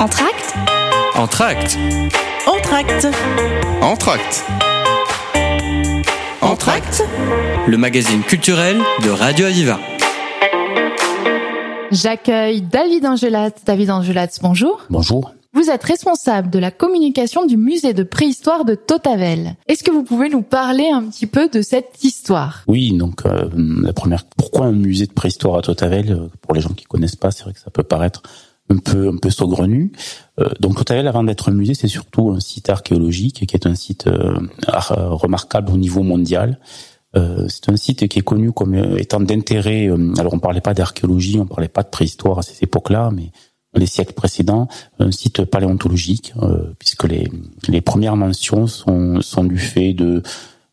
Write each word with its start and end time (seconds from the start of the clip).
Entracte 0.00 0.54
Entracte 1.14 1.78
Entracte 2.46 3.06
Entracte 3.80 4.44
Entracte 6.40 7.04
Le 7.68 7.76
magazine 7.76 8.22
culturel 8.22 8.78
de 9.04 9.10
Radio 9.10 9.46
Aviva. 9.46 9.78
J'accueille 11.92 12.62
David 12.62 13.06
Angelat. 13.06 13.52
David 13.64 13.90
Angelat, 13.90 14.28
bonjour. 14.42 14.82
Bonjour. 14.90 15.32
Vous 15.54 15.70
êtes 15.70 15.84
responsable 15.84 16.50
de 16.50 16.58
la 16.58 16.72
communication 16.72 17.46
du 17.46 17.56
musée 17.56 17.94
de 17.94 18.02
préhistoire 18.02 18.64
de 18.64 18.74
Totavel. 18.74 19.54
Est-ce 19.68 19.84
que 19.84 19.92
vous 19.92 20.02
pouvez 20.02 20.28
nous 20.28 20.42
parler 20.42 20.90
un 20.92 21.04
petit 21.04 21.28
peu 21.28 21.48
de 21.48 21.62
cette 21.62 22.02
histoire? 22.02 22.64
Oui, 22.66 22.96
donc 22.96 23.24
euh, 23.24 23.48
la 23.54 23.92
première, 23.92 24.24
pourquoi 24.36 24.66
un 24.66 24.72
musée 24.72 25.06
de 25.06 25.12
préhistoire 25.12 25.58
à 25.58 25.62
Totavel 25.62 26.10
euh, 26.10 26.28
Pour 26.42 26.54
les 26.54 26.60
gens 26.60 26.74
qui 26.74 26.84
connaissent 26.84 27.14
pas, 27.14 27.30
c'est 27.30 27.44
vrai 27.44 27.52
que 27.52 27.60
ça 27.60 27.70
peut 27.70 27.84
paraître 27.84 28.24
un 28.70 28.78
peu 28.78 29.08
un 29.08 29.16
peu 29.16 29.30
saugrenu. 29.30 29.92
Euh, 30.38 30.48
donc 30.60 30.90
avant 30.90 31.24
d'être 31.24 31.50
un 31.50 31.52
musée, 31.52 31.74
c'est 31.74 31.88
surtout 31.88 32.30
un 32.30 32.40
site 32.40 32.68
archéologique 32.70 33.46
qui 33.46 33.56
est 33.56 33.66
un 33.66 33.74
site 33.74 34.08
remarquable 34.66 35.72
au 35.72 35.76
niveau 35.76 36.02
mondial. 36.02 36.58
c'est 37.14 37.68
un 37.68 37.76
site 37.76 38.08
qui 38.08 38.18
est 38.18 38.22
connu 38.22 38.52
comme 38.52 38.74
étant 38.74 39.20
d'intérêt. 39.20 39.88
alors 40.18 40.34
on 40.34 40.38
parlait 40.38 40.60
pas 40.60 40.74
d'archéologie, 40.74 41.38
on 41.38 41.46
parlait 41.46 41.68
pas 41.68 41.82
de 41.82 41.90
préhistoire 41.90 42.38
à 42.38 42.42
ces 42.42 42.64
époques-là, 42.64 43.10
mais 43.12 43.30
les 43.76 43.86
siècles 43.86 44.14
précédents 44.14 44.68
un 44.98 45.10
site 45.10 45.44
paléontologique, 45.44 46.32
euh, 46.42 46.72
puisque 46.78 47.04
les, 47.04 47.28
les 47.68 47.80
premières 47.80 48.16
mentions 48.16 48.66
sont, 48.66 49.20
sont 49.20 49.44
du 49.44 49.58
fait 49.58 49.92
de, 49.94 50.22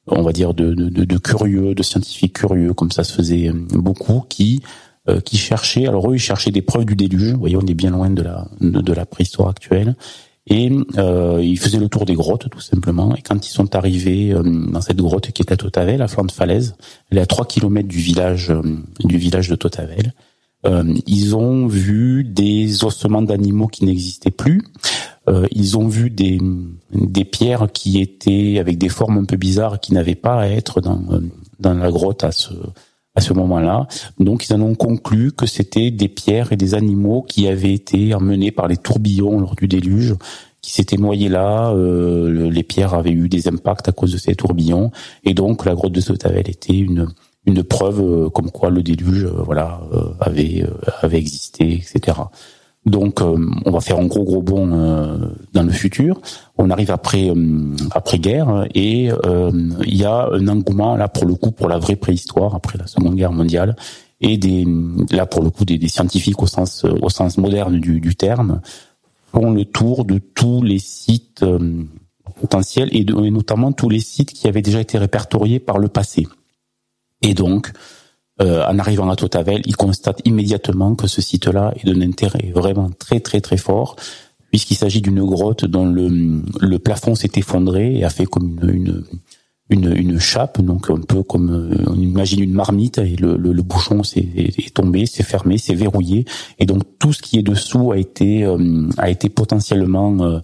on 0.07 0.21
va 0.21 0.31
dire, 0.31 0.53
de, 0.53 0.73
de, 0.73 0.89
de, 0.89 1.17
curieux, 1.17 1.73
de 1.73 1.83
scientifiques 1.83 2.33
curieux, 2.33 2.73
comme 2.73 2.91
ça 2.91 3.03
se 3.03 3.13
faisait 3.13 3.49
euh, 3.49 3.53
beaucoup, 3.73 4.23
qui 4.29 4.61
euh, 4.63 4.67
qui 5.25 5.37
cherchaient, 5.37 5.87
alors 5.87 6.11
eux, 6.11 6.15
ils 6.15 6.19
cherchaient 6.19 6.51
des 6.51 6.61
preuves 6.61 6.85
du 6.85 6.95
déluge. 6.95 7.33
Vous 7.33 7.39
voyez, 7.39 7.57
on 7.57 7.65
est 7.65 7.73
bien 7.73 7.89
loin 7.91 8.09
de 8.09 8.21
la 8.21 8.47
de, 8.59 8.93
la 8.93 9.05
préhistoire 9.05 9.49
actuelle. 9.49 9.95
Et 10.47 10.71
euh, 10.97 11.39
ils 11.41 11.57
faisaient 11.57 11.79
le 11.79 11.89
tour 11.89 12.05
des 12.05 12.13
grottes, 12.13 12.49
tout 12.49 12.59
simplement. 12.59 13.15
Et 13.15 13.21
quand 13.21 13.47
ils 13.47 13.51
sont 13.51 13.75
arrivés 13.75 14.33
dans 14.33 14.81
cette 14.81 14.97
grotte 14.97 15.31
qui 15.31 15.41
est 15.41 15.51
à 15.51 15.57
Totavel, 15.57 16.01
à 16.01 16.07
flanc 16.07 16.23
de 16.23 16.31
falaise, 16.31 16.75
elle 17.09 17.17
est 17.17 17.21
à 17.21 17.25
3 17.25 17.45
km 17.45 17.87
du 17.87 17.97
village 17.97 18.53
du 18.99 19.17
village 19.17 19.49
de 19.49 19.55
Totavel. 19.55 20.13
Euh, 20.65 20.93
ils 21.07 21.35
ont 21.35 21.67
vu 21.67 22.23
des 22.23 22.83
ossements 22.83 23.21
d'animaux 23.21 23.67
qui 23.67 23.85
n'existaient 23.85 24.31
plus. 24.31 24.61
Euh, 25.27 25.47
ils 25.51 25.77
ont 25.77 25.87
vu 25.87 26.09
des, 26.09 26.39
des 26.93 27.25
pierres 27.25 27.67
qui 27.73 28.01
étaient 28.01 28.57
avec 28.59 28.77
des 28.77 28.89
formes 28.89 29.17
un 29.17 29.25
peu 29.25 29.37
bizarres 29.37 29.79
qui 29.79 29.93
n'avaient 29.93 30.15
pas 30.15 30.41
à 30.41 30.47
être 30.47 30.81
dans, 30.81 31.01
euh, 31.11 31.21
dans 31.59 31.73
la 31.73 31.91
grotte 31.91 32.23
à 32.23 32.31
ce, 32.31 32.53
à 33.15 33.21
ce 33.21 33.33
moment-là. 33.33 33.87
Donc 34.19 34.47
ils 34.47 34.53
en 34.53 34.61
ont 34.61 34.75
conclu 34.75 35.31
que 35.31 35.45
c'était 35.45 35.91
des 35.91 36.07
pierres 36.07 36.51
et 36.51 36.57
des 36.57 36.75
animaux 36.75 37.23
qui 37.23 37.47
avaient 37.47 37.73
été 37.73 38.13
emmenés 38.13 38.51
par 38.51 38.67
les 38.67 38.77
tourbillons 38.77 39.39
lors 39.39 39.55
du 39.55 39.67
déluge, 39.67 40.15
qui 40.61 40.71
s'étaient 40.71 40.97
noyés 40.97 41.29
là. 41.29 41.71
Euh, 41.71 42.49
les 42.49 42.63
pierres 42.63 42.93
avaient 42.93 43.11
eu 43.11 43.29
des 43.29 43.47
impacts 43.47 43.87
à 43.89 43.91
cause 43.91 44.13
de 44.13 44.17
ces 44.17 44.35
tourbillons, 44.35 44.91
et 45.23 45.33
donc 45.33 45.65
la 45.65 45.75
grotte 45.75 45.93
de 45.93 46.01
Sotavel 46.01 46.49
était 46.49 46.77
une 46.77 47.07
une 47.45 47.63
preuve 47.63 48.01
euh, 48.01 48.29
comme 48.29 48.51
quoi 48.51 48.69
le 48.69 48.83
déluge, 48.83 49.25
euh, 49.25 49.41
voilà, 49.43 49.81
euh, 49.93 50.13
avait 50.19 50.63
avait 51.01 51.17
existé, 51.17 51.73
etc. 51.73 52.17
Donc, 52.85 53.21
on 53.21 53.71
va 53.71 53.79
faire 53.79 53.99
un 53.99 54.07
gros 54.07 54.23
gros 54.23 54.41
bond 54.41 54.65
dans 55.53 55.63
le 55.63 55.71
futur. 55.71 56.19
On 56.57 56.71
arrive 56.71 56.89
après 56.89 57.31
après 57.91 58.17
guerre 58.17 58.65
et 58.73 59.09
il 59.85 59.95
y 59.95 60.03
a 60.03 60.29
un 60.31 60.47
engouement 60.47 60.95
là 60.95 61.07
pour 61.07 61.25
le 61.25 61.35
coup 61.35 61.51
pour 61.51 61.67
la 61.67 61.77
vraie 61.77 61.95
préhistoire 61.95 62.55
après 62.55 62.79
la 62.79 62.87
Seconde 62.87 63.15
Guerre 63.15 63.33
mondiale 63.33 63.75
et 64.19 64.37
des 64.37 64.65
là 65.11 65.27
pour 65.27 65.43
le 65.43 65.51
coup 65.51 65.63
des, 65.63 65.77
des 65.77 65.89
scientifiques 65.89 66.41
au 66.41 66.47
sens 66.47 66.83
au 66.83 67.09
sens 67.09 67.37
moderne 67.37 67.79
du, 67.79 67.99
du, 67.99 68.15
terme 68.15 68.61
font 69.31 69.51
le 69.51 69.65
tour 69.65 70.03
de 70.03 70.17
tous 70.17 70.63
les 70.63 70.79
sites 70.79 71.45
potentiels 72.41 72.89
et, 72.91 73.03
de, 73.03 73.15
et 73.23 73.31
notamment 73.31 73.71
tous 73.71 73.89
les 73.89 73.99
sites 73.99 74.33
qui 74.33 74.47
avaient 74.47 74.61
déjà 74.61 74.81
été 74.81 74.97
répertoriés 74.97 75.59
par 75.59 75.77
le 75.77 75.87
passé. 75.87 76.27
Et 77.21 77.33
donc, 77.33 77.71
euh, 78.41 78.65
en 78.67 78.79
arrivant 78.79 79.09
à 79.09 79.15
Totavel, 79.15 79.61
il 79.65 79.75
constate 79.75 80.21
immédiatement 80.25 80.95
que 80.95 81.07
ce 81.07 81.21
site-là 81.21 81.73
est 81.77 81.85
d'un 81.85 82.01
intérêt 82.01 82.51
vraiment 82.53 82.89
très 82.97 83.19
très 83.19 83.39
très 83.39 83.57
fort, 83.57 83.95
puisqu'il 84.49 84.75
s'agit 84.75 85.01
d'une 85.01 85.23
grotte 85.23 85.65
dont 85.65 85.85
le, 85.85 86.41
le 86.59 86.79
plafond 86.79 87.15
s'est 87.15 87.31
effondré 87.35 87.95
et 87.95 88.03
a 88.03 88.09
fait 88.09 88.25
comme 88.25 88.59
une, 88.63 89.03
une, 89.69 89.95
une, 89.95 90.19
chape, 90.19 90.59
donc 90.59 90.89
un 90.89 90.99
peu 91.01 91.23
comme 91.23 91.51
euh, 91.51 91.83
on 91.87 91.95
imagine 91.95 92.41
une 92.41 92.53
marmite, 92.53 92.97
et 92.97 93.15
le, 93.15 93.37
le, 93.37 93.61
bouchon 93.61 94.03
s'est 94.03 94.27
est 94.35 94.73
tombé, 94.73 95.05
s'est 95.05 95.23
fermé, 95.23 95.57
s'est 95.57 95.75
verrouillé, 95.75 96.25
et 96.59 96.65
donc 96.65 96.83
tout 96.99 97.13
ce 97.13 97.21
qui 97.21 97.37
est 97.37 97.43
dessous 97.43 97.91
a 97.91 97.97
été 97.97 98.43
euh, 98.43 98.89
a 98.97 99.09
été 99.09 99.29
potentiellement 99.29 100.41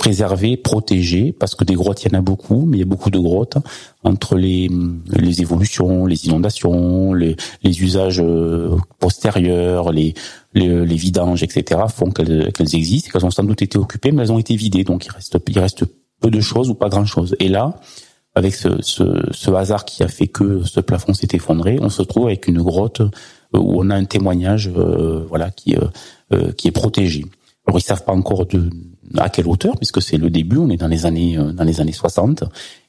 préserver, 0.00 0.56
protéger, 0.56 1.30
parce 1.30 1.54
que 1.54 1.62
des 1.62 1.74
grottes, 1.74 2.02
il 2.02 2.10
y 2.10 2.16
en 2.16 2.18
a 2.18 2.22
beaucoup, 2.22 2.64
mais 2.64 2.78
il 2.78 2.80
y 2.80 2.82
a 2.82 2.86
beaucoup 2.86 3.10
de 3.10 3.18
grottes 3.18 3.58
entre 4.02 4.34
les, 4.36 4.70
les 5.14 5.42
évolutions, 5.42 6.06
les 6.06 6.26
inondations, 6.26 7.12
les, 7.12 7.36
les 7.62 7.82
usages 7.82 8.22
euh, 8.24 8.76
postérieurs, 8.98 9.92
les, 9.92 10.14
les, 10.54 10.86
les 10.86 10.94
vidanges, 10.96 11.42
etc., 11.42 11.82
font 11.94 12.10
qu'elles 12.10 12.50
qu'elles 12.54 12.74
existent, 12.74 13.10
qu'elles 13.12 13.26
ont 13.26 13.30
sans 13.30 13.44
doute 13.44 13.60
été 13.60 13.76
occupées, 13.76 14.10
mais 14.10 14.22
elles 14.22 14.32
ont 14.32 14.38
été 14.38 14.56
vidées, 14.56 14.84
donc 14.84 15.04
il 15.04 15.12
reste, 15.12 15.36
il 15.46 15.58
reste 15.58 15.84
peu 16.18 16.30
de 16.30 16.40
choses 16.40 16.70
ou 16.70 16.74
pas 16.74 16.88
grand-chose. 16.88 17.36
Et 17.38 17.48
là, 17.48 17.74
avec 18.34 18.54
ce, 18.54 18.80
ce, 18.80 19.04
ce, 19.32 19.50
hasard 19.50 19.84
qui 19.84 20.02
a 20.02 20.08
fait 20.08 20.28
que 20.28 20.62
ce 20.64 20.80
plafond 20.80 21.12
s'est 21.12 21.28
effondré, 21.34 21.78
on 21.78 21.90
se 21.90 22.00
trouve 22.00 22.28
avec 22.28 22.48
une 22.48 22.62
grotte 22.62 23.02
où 23.52 23.82
on 23.82 23.90
a 23.90 23.96
un 23.96 24.06
témoignage, 24.06 24.70
euh, 24.74 25.26
voilà, 25.28 25.50
qui, 25.50 25.76
euh, 26.32 26.52
qui 26.52 26.68
est 26.68 26.72
protégé. 26.72 27.26
Alors 27.70 27.78
ils 27.78 27.84
savent 27.84 28.04
pas 28.04 28.12
encore 28.12 28.46
de 28.46 28.68
à 29.16 29.28
quelle 29.28 29.46
hauteur, 29.46 29.76
puisque 29.76 30.02
c'est 30.02 30.16
le 30.16 30.28
début, 30.28 30.56
on 30.56 30.70
est 30.70 30.76
dans 30.76 30.88
les 30.88 31.06
années 31.06 31.38
euh, 31.38 31.52
dans 31.52 31.62
les 31.62 31.80
années 31.80 31.92
60, 31.92 32.42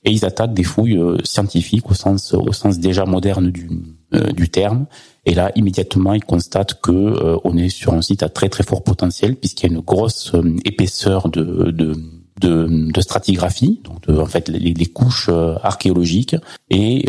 et 0.05 0.11
ils 0.11 0.25
attaquent 0.25 0.55
des 0.55 0.63
fouilles 0.63 0.97
euh, 0.97 1.17
scientifiques 1.23 1.91
au 1.91 1.93
sens 1.93 2.33
au 2.33 2.51
sens 2.51 2.79
déjà 2.79 3.05
moderne 3.05 3.51
du 3.51 3.69
euh, 4.15 4.31
du 4.31 4.49
terme. 4.49 4.87
Et 5.27 5.35
là, 5.35 5.51
immédiatement, 5.53 6.15
ils 6.15 6.23
constatent 6.23 6.81
que 6.81 7.37
on 7.43 7.55
est 7.57 7.69
sur 7.69 7.93
un 7.93 8.01
site 8.01 8.23
à 8.23 8.29
très 8.29 8.49
très 8.49 8.63
fort 8.63 8.81
potentiel, 8.83 9.35
puisqu'il 9.35 9.69
y 9.69 9.69
a 9.71 9.75
une 9.75 9.81
grosse 9.81 10.31
épaisseur 10.65 11.29
de, 11.29 11.69
de 11.69 11.93
de, 12.39 12.91
de, 12.91 13.01
stratigraphie, 13.01 13.81
donc 13.83 14.09
en 14.09 14.25
fait 14.25 14.49
les, 14.49 14.73
les 14.73 14.85
couches 14.87 15.29
archéologiques, 15.61 16.35
et 16.71 17.05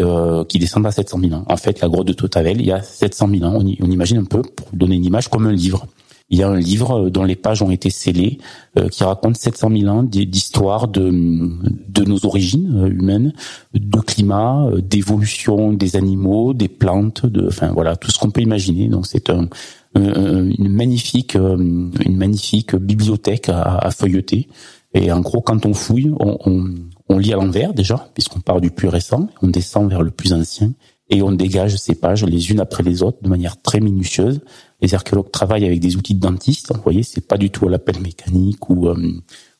qui 0.46 0.58
descendent 0.58 0.84
à 0.84 0.90
700 0.90 1.20
000 1.20 1.32
ans. 1.32 1.44
En 1.48 1.56
fait, 1.56 1.80
la 1.80 1.88
grotte 1.88 2.06
de 2.06 2.12
Totavel, 2.12 2.60
il 2.60 2.66
y 2.66 2.72
a 2.72 2.82
700 2.82 3.30
000 3.30 3.44
ans. 3.44 3.54
On, 3.54 3.64
on 3.64 3.90
imagine 3.90 4.18
un 4.18 4.24
peu, 4.24 4.42
pour 4.42 4.68
donner 4.74 4.96
une 4.96 5.06
image, 5.06 5.28
comme 5.28 5.46
un 5.46 5.52
livre 5.52 5.86
il 6.32 6.38
y 6.38 6.42
a 6.42 6.48
un 6.48 6.58
livre 6.58 7.10
dont 7.10 7.24
les 7.24 7.36
pages 7.36 7.62
ont 7.62 7.70
été 7.70 7.90
scellées 7.90 8.38
euh, 8.78 8.88
qui 8.88 9.04
raconte 9.04 9.36
700 9.36 9.70
000 9.70 9.86
ans 9.88 10.02
d'histoire 10.02 10.88
de, 10.88 11.10
de 11.10 12.04
nos 12.04 12.24
origines 12.24 12.72
euh, 12.74 12.88
humaines, 12.88 13.34
de 13.74 14.00
climat, 14.00 14.64
euh, 14.64 14.80
d'évolution 14.80 15.74
des 15.74 15.94
animaux, 15.94 16.54
des 16.54 16.68
plantes, 16.68 17.26
de, 17.26 17.46
enfin 17.46 17.70
voilà, 17.72 17.96
tout 17.96 18.10
ce 18.10 18.18
qu'on 18.18 18.30
peut 18.30 18.40
imaginer. 18.40 18.88
Donc 18.88 19.06
c'est 19.06 19.28
un, 19.28 19.46
une 19.94 20.72
magnifique, 20.72 21.34
une 21.34 22.16
magnifique 22.16 22.74
bibliothèque 22.76 23.50
à, 23.50 23.76
à, 23.76 23.90
feuilleter. 23.90 24.48
Et 24.94 25.12
en 25.12 25.20
gros, 25.20 25.42
quand 25.42 25.66
on 25.66 25.74
fouille, 25.74 26.14
on, 26.18 26.38
on, 26.46 26.64
on 27.10 27.18
lit 27.18 27.34
à 27.34 27.36
l'envers 27.36 27.74
déjà, 27.74 28.08
puisqu'on 28.14 28.40
part 28.40 28.62
du 28.62 28.70
plus 28.70 28.88
récent, 28.88 29.28
on 29.42 29.48
descend 29.48 29.90
vers 29.90 30.00
le 30.00 30.10
plus 30.10 30.32
ancien, 30.32 30.72
et 31.12 31.22
on 31.22 31.30
dégage 31.30 31.76
ces 31.76 31.94
pages 31.94 32.24
les 32.24 32.50
unes 32.50 32.58
après 32.58 32.82
les 32.82 33.02
autres 33.02 33.18
de 33.22 33.28
manière 33.28 33.60
très 33.62 33.78
minutieuse 33.80 34.40
les 34.82 34.94
archéologues 34.94 35.30
travaillent 35.30 35.64
avec 35.64 35.80
des 35.80 35.96
outils 35.96 36.14
de 36.14 36.20
dentiste. 36.20 36.74
Vous 36.74 36.82
voyez, 36.82 37.04
c'est 37.04 37.26
pas 37.26 37.38
du 37.38 37.50
tout 37.50 37.66
à 37.66 37.70
l'appel 37.70 38.00
mécanique 38.00 38.68
ou 38.68 38.88
euh, 38.88 39.12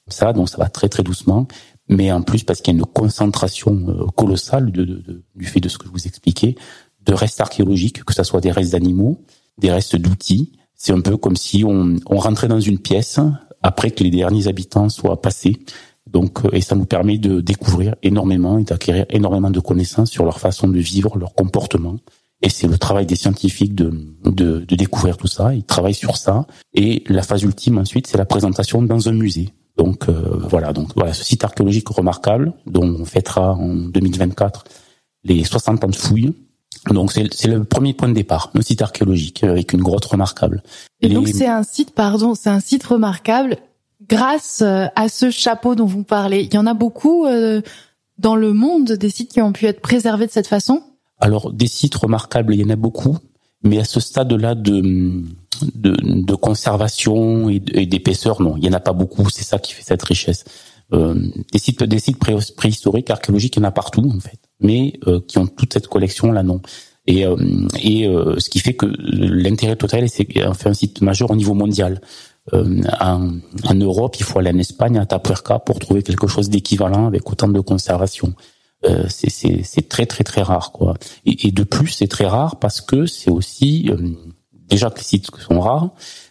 ça, 0.09 0.33
donc 0.33 0.49
ça 0.49 0.59
va 0.59 0.69
très 0.69 0.89
très 0.89 1.05
doucement. 1.05 1.47
Mais 1.89 2.11
en 2.13 2.23
plus, 2.23 2.43
parce 2.43 2.61
qu'il 2.61 2.75
y 2.75 2.77
a 2.77 2.81
une 2.81 2.85
concentration 2.85 3.73
euh, 3.89 4.07
colossale 4.17 4.73
du 4.73 5.45
fait 5.45 5.61
de 5.61 5.69
ce 5.69 5.79
que 5.79 5.87
je 5.87 5.93
vous 5.93 6.07
expliquais, 6.07 6.57
de 7.07 7.15
restes 7.15 7.41
archéologiques, 7.41 8.05
que 8.05 8.13
ce 8.13 8.25
soit 8.25 8.41
des 8.41 8.51
restes 8.51 8.73
d'animaux, 8.73 9.23
des 9.59 9.71
restes 9.71 9.97
d'outils. 9.97 10.53
C'est 10.75 10.93
un 10.93 11.01
peu 11.01 11.17
comme 11.17 11.37
si 11.37 11.65
on 11.65 12.01
rentrait 12.11 12.49
dans 12.49 12.61
une 12.61 12.81
pièce 12.81 13.21
après 13.63 13.93
que 13.93 14.03
les 14.03 14.11
derniers 14.11 14.49
habitants 14.49 14.89
soient 14.89 15.23
passés. 15.23 15.61
Donc, 16.11 16.45
euh, 16.45 16.51
et 16.53 16.61
ça 16.61 16.75
nous 16.75 16.85
permet 16.85 17.19
de 17.19 17.41
découvrir 17.41 17.95
énormément 18.03 18.59
et 18.59 18.65
d'acquérir 18.65 19.07
énormément 19.11 19.51
de 19.51 19.61
connaissances 19.61 20.11
sur 20.11 20.25
leur 20.25 20.41
façon 20.41 20.69
de 20.69 20.79
vivre, 20.79 21.17
leur 21.17 21.35
comportement. 21.35 21.97
Et 22.43 22.49
c'est 22.49 22.67
le 22.67 22.77
travail 22.77 23.07
des 23.07 23.15
scientifiques 23.15 23.75
de, 23.75 23.93
de, 24.25 24.59
de, 24.59 24.77
découvrir 24.77 25.17
tout 25.17 25.29
ça. 25.29 25.55
Ils 25.55 25.63
travaillent 25.63 25.95
sur 25.95 26.17
ça. 26.17 26.47
Et 26.75 27.05
la 27.07 27.23
phase 27.23 27.43
ultime 27.45 27.79
ensuite, 27.79 28.09
c'est 28.09 28.19
la 28.19 28.25
présentation 28.25 28.83
dans 28.83 29.09
un 29.09 29.13
musée. 29.13 29.51
Donc 29.77 30.09
euh, 30.09 30.39
voilà, 30.49 30.73
donc 30.73 30.91
voilà, 30.97 31.15
ce 31.15 31.25
site 31.25 31.45
archéologique 31.45 31.89
remarquable 31.89 32.53
dont 32.67 32.85
on 32.85 33.05
fêtera 33.05 33.55
en 33.55 33.75
2024 33.75 34.65
les 35.25 35.45
60 35.45 35.85
ans 35.85 35.89
de 35.89 35.97
fouilles. 35.97 36.35
Donc 36.91 37.13
c'est 37.13 37.47
le 37.47 37.65
premier 37.65 37.95
point 37.95 38.09
de 38.09 38.15
départ, 38.15 38.51
un 38.55 38.61
site 38.61 38.83
archéologique 38.83 39.45
avec 39.45 39.73
une 39.73 39.83
grotte 39.83 40.05
remarquable. 40.05 40.63
Et, 41.01 41.09
donc 41.09 41.29
c'est 41.29 41.47
un 41.47 41.63
site, 41.63 41.93
pardon, 41.93 42.35
c'est 42.35 42.51
un 42.51 42.61
site 42.61 42.85
remarquable 42.85 43.59
grâce 44.13 44.61
euh, 44.61 44.87
à 44.95 45.09
ce 45.09 45.31
chapeau 45.31 45.75
dont 45.75 45.87
vous 45.87 46.05
parlez. 46.05 46.43
Il 46.43 46.55
y 46.55 46.59
en 46.59 46.67
a 46.67 46.75
beaucoup 46.75 47.27
euh, 47.27 47.63
dans 48.19 48.37
le 48.37 48.53
monde 48.53 48.93
des 48.93 49.09
sites 49.09 49.33
qui 49.33 49.41
ont 49.41 49.53
pu 49.53 49.67
être 49.67 49.81
préservés 49.81 50.27
de 50.27 50.31
cette 50.31 50.47
façon. 50.47 50.83
Alors 51.19 51.53
des 51.53 51.67
sites 51.67 51.95
remarquables, 51.95 52.55
il 52.55 52.61
y 52.61 52.65
en 52.65 52.71
a 52.71 52.77
beaucoup, 52.77 53.17
Mais 53.63 53.79
à 53.79 53.85
ce 53.85 54.01
stade-là 54.01 54.55
de, 54.55 55.23
de, 55.75 55.95
de, 55.97 56.35
conservation 56.35 57.49
et 57.49 57.87
d'épaisseur, 57.87 58.43
non, 58.43 58.57
il 58.59 58.65
y 58.65 58.69
en 58.69 58.73
a 58.73 58.81
pas 58.81 58.93
beaucoup. 58.93 59.31
C'est 59.31 59.45
ça 59.45 59.59
qui 59.59 59.73
fait 59.73 59.85
cette 59.85 60.03
richesse. 60.03 60.45
Euh, 60.93 61.15
des 61.53 61.59
sites, 61.59 61.83
des 61.83 61.99
sites 61.99 62.19
préhistoriques, 62.19 63.09
archéologiques, 63.09 63.57
il 63.57 63.61
y 63.61 63.63
en 63.63 63.69
a 63.69 63.71
partout 63.71 64.07
en 64.15 64.21
fait, 64.21 64.41
mais 64.61 64.93
euh, 65.07 65.21
qui 65.27 65.39
ont 65.39 65.47
toute 65.47 65.73
cette 65.73 65.89
collection 65.89 66.33
là, 66.33 66.43
non. 66.43 66.61
Et, 67.07 67.27
euh, 67.27 67.37
et 67.83 68.07
euh, 68.07 68.39
ce 68.39 68.49
qui 68.49 68.61
fait 68.61 68.75
que 68.75 68.87
l'intérêt 69.01 69.77
total, 69.77 70.09
c'est 70.09 70.27
fait 70.33 70.69
un 70.69 70.75
site 70.75 71.01
majeur 71.01 71.31
au 71.31 71.37
niveau 71.37 71.55
mondial. 71.55 72.01
Euh, 72.53 72.83
en, 73.01 73.75
Europe, 73.75 74.17
il 74.19 74.25
faut 74.25 74.39
aller 74.39 74.51
en 74.51 74.59
Espagne, 74.59 74.99
à 74.99 75.07
Tapuerca, 75.07 75.61
pour 75.61 75.79
trouver 75.79 76.03
quelque 76.03 76.27
chose 76.27 76.51
d'équivalent 76.51 77.07
avec 77.07 77.31
autant 77.31 77.49
de 77.49 77.61
conservation. 77.61 78.35
Euh, 78.85 79.05
c'est 79.09 79.89
très 79.89 80.07
très 80.07 80.25
très 80.25 80.43
rare 80.43 80.73
quoi. 80.73 80.95
Et, 81.25 81.53
de 81.53 81.63
plus, 81.63 81.89
c'est 81.89 82.09
très 82.09 82.27
rare 82.27 82.57
parce 82.57 82.81
que 82.81 83.07
c'est 83.07 83.31
aussi 83.31 83.89
déjà 84.69 84.91
que 84.91 84.99
les 84.99 85.05
sites 85.05 85.29
sont 85.39 85.61
rares, 85.61 85.91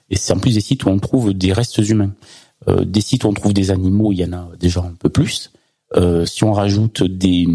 et 0.09 0.17
c'est 0.17 0.33
en 0.33 0.39
plus 0.39 0.55
des 0.55 0.61
sites 0.61 0.83
où 0.83 0.89
on 0.89 0.99
trouve 0.99 1.33
des 1.33 1.53
restes 1.53 1.77
humains. 1.77 2.11
Euh, 2.67 2.85
des 2.85 3.01
sites 3.01 3.23
où 3.23 3.27
on 3.27 3.33
trouve 3.33 3.53
des 3.53 3.71
animaux, 3.71 4.11
il 4.11 4.19
y 4.19 4.25
en 4.25 4.33
a 4.33 4.49
déjà 4.59 4.81
un 4.81 4.93
peu 4.99 5.09
plus. 5.09 5.51
Euh, 5.95 6.25
si 6.25 6.43
on 6.43 6.53
rajoute 6.53 7.03
des 7.03 7.47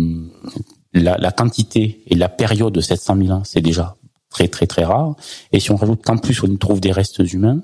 la, 0.93 1.31
quantité 1.31 2.03
et 2.07 2.15
la 2.15 2.29
période 2.29 2.73
de 2.73 2.81
700 2.81 3.17
000 3.17 3.31
ans, 3.31 3.43
c'est 3.45 3.61
déjà 3.61 3.97
très 4.31 4.49
très 4.49 4.67
très 4.67 4.85
rare. 4.85 5.15
Et 5.53 5.61
si 5.61 5.71
on 5.71 5.77
rajoute 5.77 6.03
qu'en 6.03 6.17
plus 6.17 6.43
on 6.43 6.57
trouve 6.57 6.81
des 6.81 6.93
restes 6.93 7.19
humains, 7.33 7.61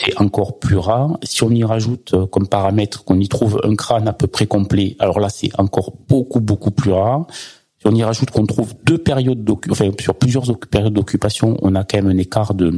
c'est 0.00 0.20
encore 0.20 0.58
plus 0.58 0.76
rare. 0.76 1.18
Si 1.22 1.42
on 1.42 1.50
y 1.50 1.64
rajoute 1.64 2.14
euh, 2.14 2.26
comme 2.26 2.48
paramètre 2.48 3.04
qu'on 3.04 3.18
y 3.18 3.28
trouve 3.28 3.60
un 3.64 3.74
crâne 3.74 4.08
à 4.08 4.12
peu 4.12 4.26
près 4.26 4.46
complet, 4.46 4.96
alors 4.98 5.20
là 5.20 5.28
c'est 5.28 5.50
encore 5.58 5.92
beaucoup 6.08 6.40
beaucoup 6.40 6.70
plus 6.70 6.92
rare. 6.92 7.26
Si 7.78 7.86
on 7.86 7.94
y 7.94 8.02
rajoute 8.02 8.30
qu'on 8.30 8.46
trouve 8.46 8.74
deux 8.84 8.98
périodes 8.98 9.48
enfin 9.70 9.90
sur 10.00 10.14
plusieurs 10.14 10.44
périodes 10.58 10.94
d'occupation, 10.94 11.56
on 11.62 11.74
a 11.74 11.84
quand 11.84 11.98
même 11.98 12.08
un 12.08 12.18
écart 12.18 12.54
de 12.54 12.72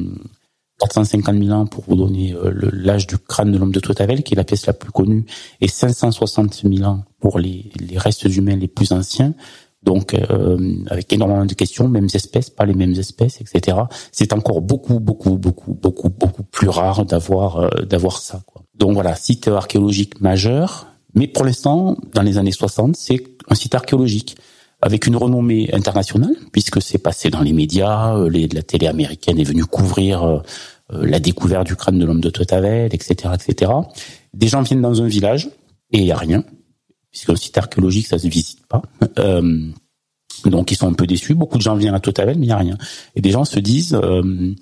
450 0.81 1.43
000 1.43 1.50
ans 1.50 1.67
pour 1.67 1.84
vous 1.87 1.96
donner 1.96 2.34
euh, 2.34 2.52
l'âge 2.72 3.06
du 3.06 3.19
crâne 3.19 3.52
de 3.52 3.58
l'homme 3.58 3.72
de 3.72 3.81
Totavel, 3.81 4.22
qui 4.22 4.34
est 4.34 4.37
la 4.37 4.44
pièce 4.44 4.67
la 4.67 4.72
plus 4.72 4.90
connue, 4.90 5.25
et 5.61 5.69
560 5.69 6.62
000 6.64 6.88
ans 6.88 7.05
pour 7.20 7.38
les, 7.38 7.70
les 7.78 7.99
restes 7.99 8.25
humains 8.25 8.56
les 8.56 8.69
plus 8.69 8.93
anciens. 8.93 9.34
Donc, 9.82 10.15
euh, 10.15 10.59
avec 10.88 11.12
énormément 11.12 11.47
de 11.47 11.55
questions, 11.55 11.88
mêmes 11.88 12.09
espèces, 12.12 12.50
pas 12.50 12.67
les 12.67 12.75
mêmes 12.75 12.93
espèces, 12.93 13.41
etc. 13.41 13.79
C'est 14.12 14.32
encore 14.32 14.61
beaucoup, 14.61 15.00
beaucoup, 15.00 15.38
beaucoup, 15.38 15.73
beaucoup, 15.75 16.11
beaucoup 16.11 16.43
plus 16.43 16.69
rare 16.69 17.06
d'avoir 17.06 17.56
euh, 17.56 17.69
d'avoir 17.88 18.19
ça. 18.19 18.43
Quoi. 18.47 18.62
Donc 18.75 18.93
voilà, 18.93 19.15
site 19.15 19.49
archéologique 19.49 20.21
majeur. 20.21 20.87
Mais 21.15 21.27
pour 21.27 21.44
l'instant, 21.44 21.97
dans 22.15 22.23
les 22.23 22.38
années 22.38 22.53
60, 22.53 22.94
c'est 22.94 23.23
un 23.49 23.55
site 23.55 23.75
archéologique 23.75 24.37
avec 24.82 25.06
une 25.06 25.17
renommée 25.17 25.69
internationale, 25.73 26.35
puisque 26.53 26.81
c'est 26.81 26.99
passé 26.99 27.31
dans 27.31 27.43
les 27.43 27.53
médias, 27.53 28.17
euh, 28.17 28.31
les, 28.31 28.49
la 28.49 28.62
télé 28.62 28.87
américaine 28.87 29.38
est 29.38 29.44
venue 29.44 29.65
couvrir 29.65 30.23
euh, 30.23 30.38
euh, 30.93 31.06
la 31.06 31.21
découverte 31.21 31.67
du 31.67 31.77
crâne 31.77 31.99
de 31.99 32.05
l'homme 32.05 32.21
de 32.21 32.31
Totavel, 32.31 32.94
etc., 32.94 33.35
etc. 33.35 33.73
Des 34.32 34.49
gens 34.49 34.62
viennent 34.62 34.81
dans 34.81 35.03
un 35.03 35.06
village 35.06 35.50
et 35.93 35.99
il 35.99 36.05
y 36.05 36.12
a 36.12 36.17
rien, 36.17 36.44
puisque 37.10 37.28
le 37.28 37.36
site 37.36 37.56
archéologique 37.58 38.06
ça 38.06 38.18
se 38.18 38.28
visite 38.28 38.66
pas. 38.66 38.82
Euh, 39.18 39.68
donc 40.44 40.70
ils 40.70 40.76
sont 40.76 40.88
un 40.88 40.94
peu 40.94 41.06
déçus. 41.06 41.34
Beaucoup 41.34 41.58
de 41.58 41.62
gens 41.62 41.74
viennent 41.74 41.94
à 41.94 42.00
Totavel, 42.00 42.38
mais 42.38 42.46
il 42.46 42.50
y 42.50 42.52
a 42.52 42.56
rien. 42.56 42.78
Et 43.14 43.20
des 43.20 43.30
gens 43.30 43.44
se 43.44 43.58
disent, 43.58 43.94
euh, 43.94 44.54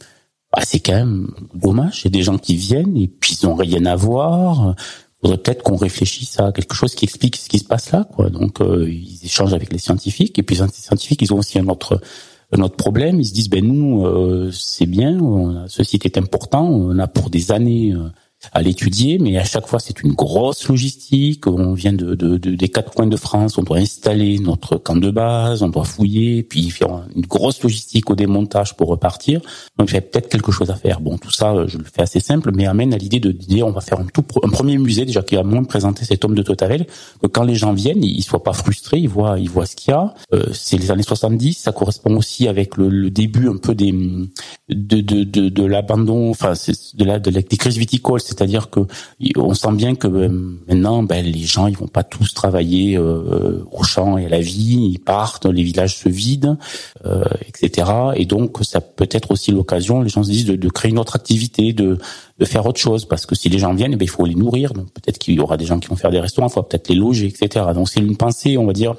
ah, 0.53 0.63
c'est 0.65 0.81
quand 0.81 0.95
même 0.95 1.31
dommage. 1.55 2.03
Il 2.03 2.05
y 2.07 2.09
a 2.09 2.11
des 2.11 2.23
gens 2.23 2.39
qui 2.39 2.57
viennent 2.57 2.97
et 2.97 3.09
puis 3.09 3.39
ils 3.41 3.47
ont 3.47 3.55
rien 3.55 3.85
à 3.87 3.97
voir 3.97 4.75
faudrait 5.21 5.39
peut-être 5.39 5.63
qu'on 5.63 5.77
réfléchisse 5.77 6.39
à 6.39 6.53
quelque 6.53 6.75
chose 6.75 6.95
qui 6.95 7.05
explique 7.05 7.37
ce 7.37 7.49
qui 7.49 7.59
se 7.59 7.65
passe 7.65 7.93
là. 7.93 8.07
Quoi. 8.15 8.31
Donc 8.31 8.61
euh, 8.61 8.89
ils 8.89 9.25
échangent 9.25 9.55
avec 9.55 9.73
les 9.73 9.79
scientifiques 9.79 10.39
et 10.39 10.43
puis 10.43 10.57
les 10.57 10.67
scientifiques 10.69 11.23
ils 11.23 11.33
ont 11.33 11.39
aussi 11.39 11.59
un 11.59 11.69
autre 11.69 12.01
un 12.53 12.63
autre 12.63 12.77
problème. 12.77 13.21
Ils 13.21 13.27
se 13.27 13.35
disent 13.35 13.51
ben 13.51 13.65
nous 13.65 14.07
euh, 14.07 14.51
c'est 14.53 14.87
bien, 14.87 15.67
ce 15.67 15.83
site 15.83 16.07
est 16.07 16.19
important, 16.19 16.67
on 16.67 16.99
a 16.99 17.07
pour 17.09 17.31
des 17.31 17.53
années 17.53 17.93
euh, 17.93 18.09
à 18.53 18.63
l'étudier, 18.63 19.19
mais 19.19 19.37
à 19.37 19.45
chaque 19.45 19.67
fois 19.67 19.81
c'est 19.81 20.03
une 20.03 20.13
grosse 20.13 20.69
logistique. 20.69 21.47
On 21.47 21.75
vient 21.75 21.93
de, 21.93 22.15
de, 22.15 22.37
de, 22.37 22.55
des 22.55 22.69
quatre 22.69 22.93
coins 22.93 23.07
de 23.07 23.17
France, 23.17 23.59
on 23.59 23.63
doit 23.63 23.79
installer 23.79 24.39
notre 24.39 24.77
camp 24.77 24.97
de 24.97 25.11
base, 25.11 25.63
on 25.63 25.69
doit 25.69 25.85
fouiller, 25.85 26.43
puis 26.43 26.71
faire 26.71 27.05
une 27.15 27.27
grosse 27.27 27.63
logistique 27.63 28.11
au 28.11 28.15
démontage 28.15 28.77
pour 28.77 28.89
repartir. 28.89 29.41
Donc 29.79 29.93
a 29.95 30.01
peut-être 30.01 30.29
quelque 30.29 30.53
chose 30.53 30.71
à 30.71 30.77
faire. 30.77 31.01
Bon, 31.01 31.19
tout 31.19 31.31
ça, 31.31 31.67
je 31.67 31.79
le 31.79 31.85
fais 31.85 32.03
assez 32.03 32.21
simple, 32.21 32.53
mais 32.55 32.67
amène 32.67 32.95
à 32.95 32.97
l'idée 32.97 33.21
de 33.21 33.33
dire 33.33 33.67
on 33.67 33.73
va 33.73 33.81
faire 33.81 34.01
un, 34.01 34.07
tout, 34.07 34.25
un 34.43 34.49
premier 34.49 34.79
musée 34.79 35.05
déjà 35.05 35.23
qui 35.23 35.35
va 35.35 35.43
moins 35.43 35.65
présenter 35.65 36.05
cet 36.05 36.25
homme 36.25 36.35
de 36.35 36.43
Totavel, 36.43 36.87
que 37.21 37.27
quand 37.27 37.45
les 37.45 37.55
gens 37.55 37.73
viennent, 37.73 38.05
ils 38.05 38.23
soient 38.23 38.43
pas 38.43 38.53
frustrés, 38.53 38.99
ils 38.99 39.09
voient, 39.09 39.39
ils 39.39 39.51
voient 39.51 39.67
ce 39.67 39.77
qu'il 39.77 39.91
y 39.91 39.95
a. 39.95 40.15
Euh, 40.33 40.47
c'est 40.53 40.77
les 40.77 40.91
années 40.91 41.03
70, 41.03 41.55
ça 41.55 41.73
correspond 41.73 42.17
aussi 42.17 42.49
avec 42.49 42.77
le, 42.77 42.89
le 42.89 43.11
début 43.11 43.49
un 43.49 43.57
peu 43.57 43.75
des 43.75 43.93
de 43.93 45.01
de 45.01 45.25
de, 45.25 45.49
de 45.49 45.65
l'abandon, 45.65 46.31
enfin 46.31 46.53
de 46.95 47.05
la 47.05 47.19
de 47.19 47.31
la, 47.31 47.43
des 47.43 47.57
crises 47.57 47.79
viticoles 47.79 48.21
c'est-à-dire 48.29 48.69
que 48.69 48.81
on 49.37 49.55
sent 49.55 49.73
bien 49.73 49.95
que 49.95 50.07
euh, 50.07 50.29
maintenant, 50.69 51.03
ben, 51.03 51.25
les 51.25 51.41
gens 51.41 51.67
ils 51.67 51.77
vont 51.77 51.89
pas 51.89 52.05
tous 52.05 52.35
travailler 52.35 52.97
euh, 52.97 53.65
au 53.73 53.83
champ 53.83 54.19
et 54.19 54.27
à 54.27 54.29
la 54.29 54.41
vie, 54.41 54.91
ils 54.93 54.99
partent, 54.99 55.47
les 55.47 55.63
villages 55.63 55.97
se 55.97 56.11
vident, 56.11 56.59
euh, 57.07 57.25
etc. 57.47 57.91
Et 58.17 58.27
donc 58.27 58.59
ça 58.63 58.83
peut 58.83 59.09
être 59.11 59.31
aussi 59.31 59.51
l'occasion, 59.51 60.03
les 60.03 60.11
gens 60.11 60.23
se 60.23 60.31
disent 60.31 60.45
de, 60.45 60.69
créer 60.69 60.91
une 60.91 60.99
autre 60.99 61.17
activité, 61.17 61.73
de, 61.73 61.99
faire 62.45 62.67
autre 62.67 62.79
chose, 62.79 63.07
parce 63.07 63.25
que 63.25 63.35
si 63.35 63.49
les 63.49 63.59
gens 63.59 63.73
viennent, 63.73 63.95
eh 63.95 63.97
ben, 63.97 64.05
il 64.05 64.11
faut 64.11 64.27
les 64.27 64.35
nourrir. 64.35 64.75
Donc 64.75 64.93
peut-être 64.93 65.19
qu'il 65.19 65.35
y 65.35 65.41
aura 65.41 65.57
des 65.57 65.65
gens 65.65 65.81
qui 65.81 65.89
vont 65.89 65.97
faire 65.97 66.11
des 66.11 66.21
restaurants, 66.21 66.49
il 66.49 66.53
faut 66.53 66.63
peut-être 66.63 66.89
les 66.89 66.97
loger, 66.97 67.27
etc. 67.27 67.65
Donc 67.75 67.89
c'est 67.89 68.01
une 68.01 68.17
pensée, 68.17 68.59
on 68.59 68.67
va 68.67 68.75
dire, 68.75 68.95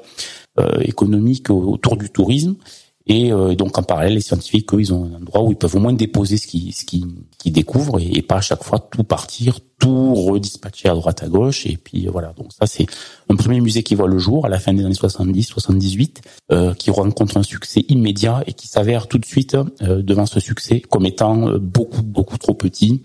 économique 0.82 1.48
autour 1.48 1.96
du 1.96 2.10
tourisme. 2.10 2.56
Et 3.10 3.32
euh, 3.32 3.56
donc 3.56 3.76
en 3.76 3.82
parallèle, 3.82 4.14
les 4.14 4.20
scientifiques, 4.20 4.72
eux, 4.72 4.80
ils 4.80 4.94
ont 4.94 5.10
un 5.12 5.16
endroit 5.16 5.42
où 5.42 5.50
ils 5.50 5.56
peuvent 5.56 5.74
au 5.74 5.80
moins 5.80 5.92
déposer 5.92 6.36
ce 6.36 6.46
qu'ils 6.46 6.72
ce 6.72 6.84
qui, 6.84 7.04
découvrent 7.46 7.98
et, 7.98 8.22
pas 8.22 8.36
à 8.36 8.40
chaque 8.40 8.62
fois 8.62 8.78
tout 8.78 9.02
partir, 9.02 9.58
tout 9.80 10.14
redispatcher 10.14 10.90
à 10.90 10.94
droite 10.94 11.24
à 11.24 11.26
gauche. 11.26 11.66
Et 11.66 11.76
puis 11.76 12.06
voilà, 12.06 12.32
donc 12.34 12.52
ça 12.52 12.68
c'est 12.68 12.86
un 13.28 13.34
premier 13.34 13.60
musée 13.60 13.82
qui 13.82 13.96
voit 13.96 14.06
le 14.06 14.18
jour 14.18 14.46
à 14.46 14.48
la 14.48 14.60
fin 14.60 14.72
des 14.72 14.84
années 14.84 14.94
70, 14.94 15.42
78, 15.42 16.22
euh, 16.52 16.72
qui 16.74 16.92
rencontre 16.92 17.36
un 17.36 17.42
succès 17.42 17.84
immédiat 17.88 18.44
et 18.46 18.52
qui 18.52 18.68
s'avère 18.68 19.08
tout 19.08 19.18
de 19.18 19.26
suite 19.26 19.56
euh, 19.82 20.02
devant 20.02 20.26
ce 20.26 20.38
succès 20.38 20.78
comme 20.78 21.04
étant 21.04 21.48
euh, 21.48 21.58
beaucoup 21.58 22.02
beaucoup 22.02 22.38
trop 22.38 22.54
petit. 22.54 23.02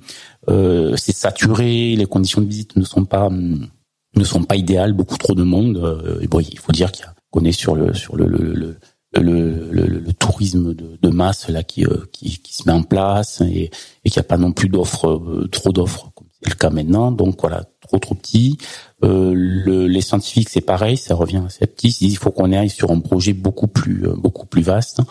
Euh, 0.50 0.96
c'est 0.98 1.16
saturé, 1.16 1.96
les 1.96 2.06
conditions 2.06 2.42
de 2.42 2.48
visite 2.48 2.76
ne 2.76 2.84
sont 2.84 3.06
pas 3.06 3.32
ne 3.32 4.24
sont 4.24 4.44
pas 4.44 4.56
idéales, 4.56 4.94
beaucoup 4.94 5.18
trop 5.18 5.34
de 5.34 5.42
monde. 5.42 6.20
et 6.22 6.28
bon, 6.28 6.42
il 6.42 6.60
faut 6.60 6.72
dire 6.72 6.92
qu'on 7.32 7.44
est 7.44 7.52
sur 7.52 7.76
le 7.76 7.96
sur 7.96 8.16
le, 8.16 8.28
le, 8.28 8.54
le 8.54 8.78
le, 9.22 9.70
le, 9.72 9.86
le, 9.86 10.14
tourisme 10.14 10.74
de, 10.74 10.98
de, 11.02 11.10
masse 11.10 11.48
là 11.50 11.64
qui, 11.64 11.86
euh, 11.86 12.06
qui, 12.12 12.40
qui, 12.40 12.56
se 12.56 12.64
met 12.66 12.72
en 12.74 12.84
place 12.84 13.42
et, 13.42 13.72
et 14.04 14.10
qu'il 14.10 14.20
n'y 14.20 14.26
a 14.26 14.28
pas 14.28 14.38
non 14.38 14.52
plus 14.52 14.70
d'offres, 14.70 15.08
euh, 15.08 15.48
trop 15.52 15.72
d'offres 15.72 16.12
comme 16.16 16.28
c'est 16.42 16.50
le 16.50 16.56
cas 16.56 16.70
maintenant. 16.70 17.12
Donc 17.12 17.40
voilà, 17.40 17.64
trop 17.82 17.98
trop 18.00 18.16
petit. 18.16 18.58
Euh, 19.04 19.34
le, 19.36 19.88
les 19.88 20.02
scientifiques 20.02 20.50
c'est 20.50 20.62
pareil, 20.62 20.98
ça 20.98 21.16
revient 21.16 21.42
à 21.46 21.50
ces 21.50 21.66
petits. 21.68 21.96
Il 22.02 22.18
faut 22.18 22.32
qu'on 22.32 22.52
aille 22.52 22.70
sur 22.70 22.92
un 22.92 23.00
projet 23.00 23.34
beaucoup 23.34 23.68
plus 23.68 24.08
euh, 24.08 24.16
beaucoup 24.16 24.46
plus 24.46 24.62
vaste. 24.62 25.02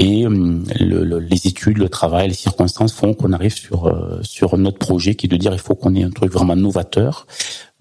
Et 0.00 0.26
le, 0.28 1.18
les 1.18 1.48
études, 1.48 1.78
le 1.78 1.88
travail, 1.88 2.28
les 2.28 2.34
circonstances 2.34 2.92
font 2.92 3.14
qu'on 3.14 3.32
arrive 3.32 3.52
sur 3.52 3.92
sur 4.22 4.56
notre 4.56 4.78
projet 4.78 5.16
qui 5.16 5.26
est 5.26 5.28
de 5.28 5.36
dire 5.36 5.52
il 5.52 5.58
faut 5.58 5.74
qu'on 5.74 5.92
ait 5.96 6.04
un 6.04 6.10
truc 6.10 6.30
vraiment 6.32 6.54
novateur. 6.54 7.26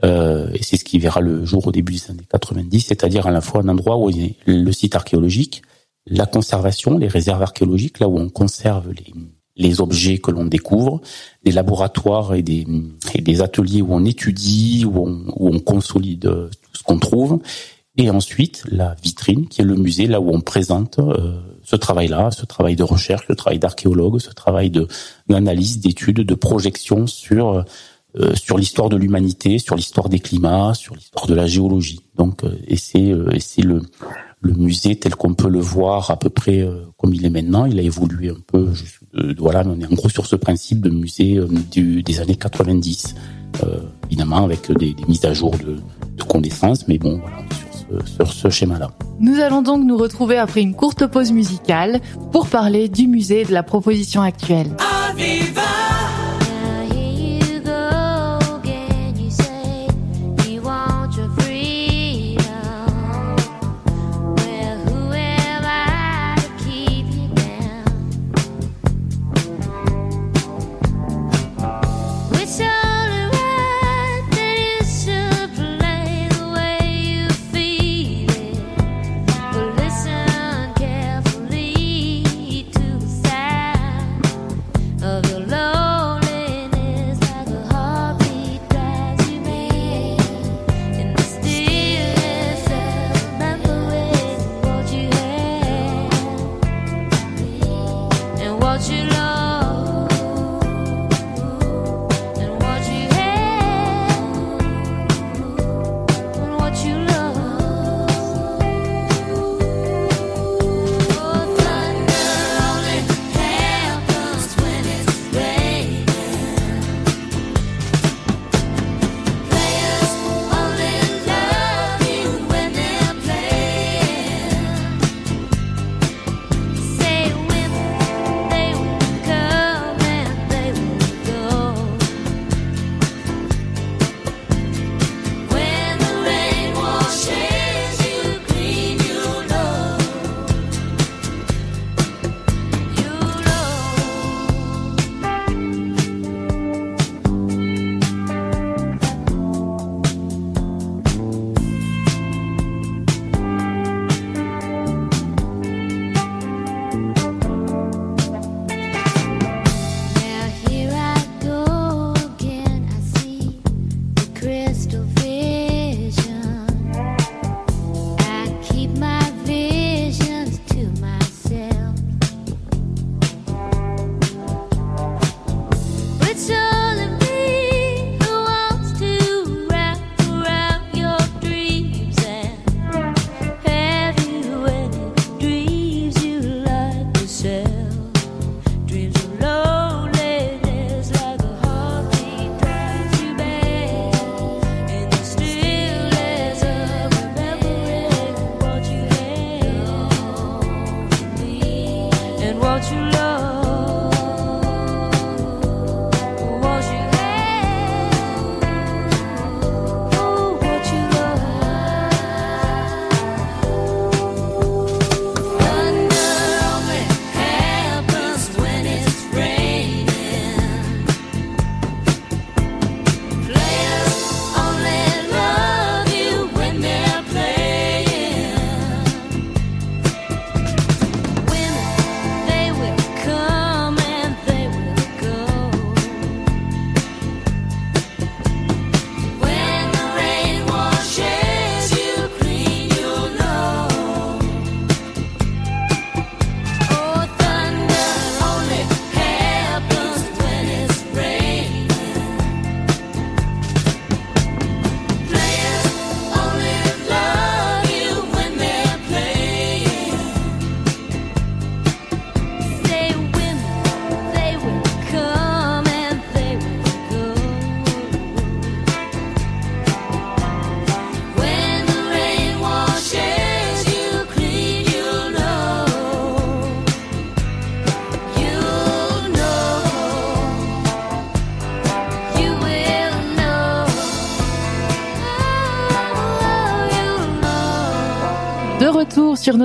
Euh, 0.03 0.49
et 0.53 0.61
c'est 0.63 0.77
ce 0.77 0.83
qui 0.83 0.99
verra 0.99 1.21
le 1.21 1.43
jour 1.45 1.65
au 1.67 1.71
début 1.71 1.93
des 1.93 2.11
années 2.11 2.27
90, 2.29 2.81
c'est-à-dire 2.81 3.27
à 3.27 3.31
la 3.31 3.41
fois 3.41 3.61
un 3.61 3.69
endroit 3.69 3.97
où 3.97 4.09
il 4.09 4.21
y 4.21 4.25
a 4.25 4.33
le 4.45 4.71
site 4.71 4.95
archéologique, 4.95 5.63
la 6.05 6.25
conservation, 6.25 6.97
les 6.97 7.07
réserves 7.07 7.41
archéologiques, 7.41 7.99
là 7.99 8.07
où 8.07 8.17
on 8.17 8.29
conserve 8.29 8.91
les, 8.91 9.13
les 9.55 9.81
objets 9.81 10.19
que 10.19 10.31
l'on 10.31 10.45
découvre, 10.45 11.01
des 11.43 11.51
laboratoires 11.51 12.35
et 12.35 12.43
des, 12.43 12.65
et 13.13 13.21
des 13.21 13.41
ateliers 13.41 13.81
où 13.81 13.93
on 13.93 14.05
étudie, 14.05 14.85
où 14.85 14.99
on, 14.99 15.25
où 15.35 15.49
on 15.53 15.59
consolide 15.59 16.21
tout 16.21 16.71
ce 16.73 16.83
qu'on 16.83 16.99
trouve, 16.99 17.39
et 17.97 18.11
ensuite 18.11 18.63
la 18.69 18.95
vitrine 19.03 19.47
qui 19.47 19.61
est 19.61 19.65
le 19.65 19.75
musée, 19.75 20.05
là 20.05 20.21
où 20.21 20.29
on 20.29 20.41
présente 20.41 20.99
euh, 20.99 21.39
ce 21.63 21.75
travail-là, 21.75 22.29
ce 22.31 22.45
travail 22.45 22.75
de 22.75 22.83
recherche, 22.83 23.25
ce 23.27 23.33
travail 23.33 23.57
d'archéologue, 23.57 24.19
ce 24.19 24.29
travail 24.29 24.71
d'analyse, 25.27 25.79
d'étude, 25.79 26.17
de 26.17 26.35
projection 26.35 27.07
sur 27.07 27.65
euh, 28.19 28.33
sur 28.33 28.57
l'histoire 28.57 28.89
de 28.89 28.97
l'humanité, 28.97 29.59
sur 29.59 29.75
l'histoire 29.75 30.09
des 30.09 30.19
climats, 30.19 30.73
sur 30.73 30.95
l'histoire 30.95 31.27
de 31.27 31.35
la 31.35 31.45
géologie. 31.45 32.01
Donc, 32.15 32.43
euh, 32.43 32.51
et 32.67 32.77
c'est 32.77 33.11
euh, 33.11 33.29
et 33.31 33.39
c'est 33.39 33.61
le 33.61 33.83
le 34.41 34.53
musée 34.53 34.95
tel 34.95 35.15
qu'on 35.15 35.35
peut 35.35 35.49
le 35.49 35.59
voir 35.59 36.09
à 36.09 36.17
peu 36.17 36.29
près 36.29 36.65
comme 36.97 37.13
il 37.13 37.25
est 37.25 37.29
maintenant. 37.29 37.65
Il 37.65 37.79
a 37.79 37.81
évolué 37.81 38.29
un 38.29 38.37
peu. 38.45 38.69
voilà, 39.39 39.63
on 39.65 39.79
est 39.79 39.85
en 39.85 39.95
gros 39.95 40.09
sur 40.09 40.27
ce 40.27 40.35
principe 40.35 40.79
de 40.81 40.91
musée 40.91 41.39
du, 41.71 42.03
des 42.03 42.19
années 42.19 42.35
90, 42.35 43.15
évidemment 44.05 44.45
avec 44.45 44.71
des, 44.71 44.93
des, 44.93 45.05
mises 45.07 45.25
à 45.25 45.33
jour 45.33 45.57
de, 45.57 45.77
de 46.15 46.23
connaissances, 46.23 46.87
mais 46.87 46.99
bon, 46.99 47.19
voilà, 47.19 47.37
sur 47.49 48.05
ce, 48.05 48.11
sur 48.11 48.31
ce 48.31 48.49
schéma-là. 48.51 48.91
Nous 49.19 49.39
allons 49.39 49.63
donc 49.63 49.83
nous 49.83 49.97
retrouver 49.97 50.37
après 50.37 50.61
une 50.61 50.75
courte 50.75 51.07
pause 51.07 51.31
musicale 51.31 51.99
pour 52.31 52.47
parler 52.47 52.89
du 52.89 53.07
musée 53.07 53.41
et 53.41 53.45
de 53.45 53.53
la 53.53 53.63
proposition 53.63 54.21
actuelle. 54.21 54.69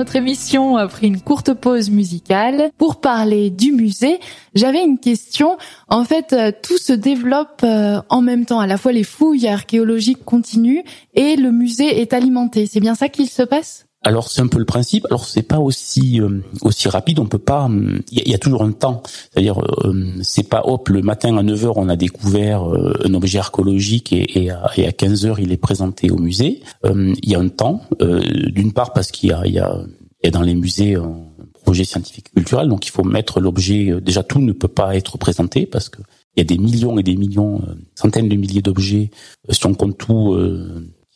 Notre 0.03 0.17
émission 0.17 0.75
après 0.75 1.07
une 1.07 1.21
courte 1.21 1.53
pause 1.53 1.89
musicale 1.89 2.71
pour 2.77 2.99
parler 2.99 3.49
du 3.49 3.71
musée. 3.71 4.19
J'avais 4.53 4.83
une 4.83 4.99
question. 4.99 5.57
En 5.87 6.03
fait, 6.03 6.33
euh, 6.33 6.51
tout 6.61 6.77
se 6.77 6.91
développe 6.91 7.61
euh, 7.63 8.01
en 8.09 8.21
même 8.21 8.45
temps. 8.45 8.59
À 8.59 8.67
la 8.67 8.75
fois 8.75 8.91
les 8.91 9.05
fouilles 9.05 9.47
archéologiques 9.47 10.25
continuent 10.25 10.83
et 11.13 11.37
le 11.37 11.53
musée 11.53 12.01
est 12.01 12.11
alimenté. 12.11 12.65
C'est 12.65 12.81
bien 12.81 12.95
ça 12.95 13.07
qu'il 13.07 13.29
se 13.29 13.43
passe? 13.43 13.85
Alors 14.03 14.29
c'est 14.29 14.41
un 14.41 14.47
peu 14.47 14.59
le 14.59 14.65
principe. 14.65 15.05
Alors 15.09 15.25
c'est 15.25 15.43
pas 15.43 15.59
aussi 15.59 16.19
euh, 16.19 16.41
aussi 16.61 16.89
rapide. 16.89 17.19
On 17.19 17.25
peut 17.25 17.37
pas. 17.37 17.69
Il 18.11 18.27
y, 18.27 18.33
a 18.35 18.37
toujours 18.37 18.63
un 18.63 18.71
temps. 18.71 19.01
C'est-à-dire 19.31 19.59
euh, 19.85 20.13
c'est 20.21 20.47
pas 20.47 20.63
hop 20.65 20.89
le 20.89 21.01
matin 21.01 21.37
à 21.37 21.43
9 21.43 21.63
h 21.63 21.73
on 21.75 21.89
a 21.89 21.95
découvert 21.95 22.69
euh, 22.69 22.93
un 23.05 23.13
objet 23.13 23.39
archéologique 23.39 24.11
et, 24.11 24.43
et, 24.43 24.49
à, 24.49 24.69
et, 24.75 24.87
à, 24.87 24.91
15 24.91 25.25
h 25.25 25.35
il 25.39 25.51
est 25.51 25.57
présenté 25.57 26.11
au 26.11 26.17
musée. 26.17 26.61
Il 26.83 27.29
y 27.29 27.35
a 27.35 27.39
un 27.39 27.49
temps. 27.49 27.81
D'une 27.99 28.73
part 28.73 28.93
parce 28.93 29.11
qu'il 29.11 29.29
y 29.29 29.33
a, 29.33 29.45
y 29.47 29.59
a, 29.59 29.77
y 30.23 30.27
a 30.27 30.31
dans 30.31 30.41
les 30.41 30.55
musées 30.55 30.95
un 30.95 31.25
projet 31.63 31.85
scientifique 31.85 32.31
culturel, 32.33 32.67
donc 32.67 32.85
il 32.85 32.91
faut 32.91 33.03
mettre 33.03 33.39
l'objet. 33.39 33.93
Déjà 34.01 34.23
tout 34.23 34.39
ne 34.39 34.51
peut 34.51 34.67
pas 34.67 34.95
être 34.95 35.17
présenté 35.17 35.65
parce 35.65 35.89
que 35.89 36.01
il 36.35 36.39
y 36.39 36.41
a 36.41 36.45
des 36.45 36.57
millions 36.57 36.97
et 36.97 37.03
des 37.03 37.15
millions, 37.15 37.61
centaines 37.93 38.27
de 38.27 38.35
milliers 38.35 38.63
d'objets. 38.63 39.11
Si 39.49 39.65
on 39.67 39.75
compte 39.75 39.97
tout 39.97 40.35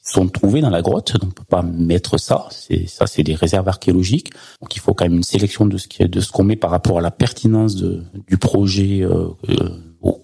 sont 0.07 0.27
trouvés 0.27 0.61
dans 0.61 0.69
la 0.69 0.81
grotte, 0.81 1.13
donc 1.19 1.31
on 1.31 1.33
peut 1.33 1.43
pas 1.43 1.61
mettre 1.61 2.17
ça. 2.17 2.47
C'est 2.51 2.87
ça, 2.87 3.07
c'est 3.07 3.23
des 3.23 3.35
réserves 3.35 3.67
archéologiques. 3.67 4.31
Donc 4.61 4.75
il 4.75 4.79
faut 4.79 4.93
quand 4.93 5.05
même 5.05 5.15
une 5.15 5.23
sélection 5.23 5.65
de 5.65 5.77
ce 5.77 5.87
qui, 5.87 6.07
de 6.07 6.19
ce 6.19 6.31
qu'on 6.31 6.43
met 6.43 6.55
par 6.55 6.71
rapport 6.71 6.99
à 6.99 7.01
la 7.01 7.11
pertinence 7.11 7.75
de, 7.75 8.03
du 8.27 8.37
projet 8.37 9.01
euh, 9.01 9.27
euh 9.49 9.69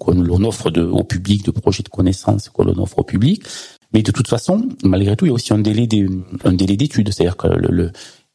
l'on 0.08 0.44
offre 0.44 0.70
de, 0.70 0.82
au 0.82 1.04
public, 1.04 1.44
de 1.46 1.52
projet 1.52 1.84
de 1.84 1.90
connaissance 1.90 2.48
que 2.48 2.62
l'on 2.62 2.78
offre 2.82 3.00
au 3.00 3.04
public. 3.04 3.44
Mais 3.92 4.02
de 4.02 4.12
toute 4.12 4.28
façon, 4.28 4.70
malgré 4.84 5.16
tout, 5.16 5.26
il 5.26 5.30
y 5.30 5.32
a 5.32 5.34
aussi 5.34 5.52
un 5.52 5.60
délai 5.60 5.88
des, 5.88 6.08
un 6.46 6.54
délai 6.54 6.78
d'étude, 6.78 7.12
c'est-à-dire 7.12 7.36
que 7.36 7.48
le, 7.48 7.92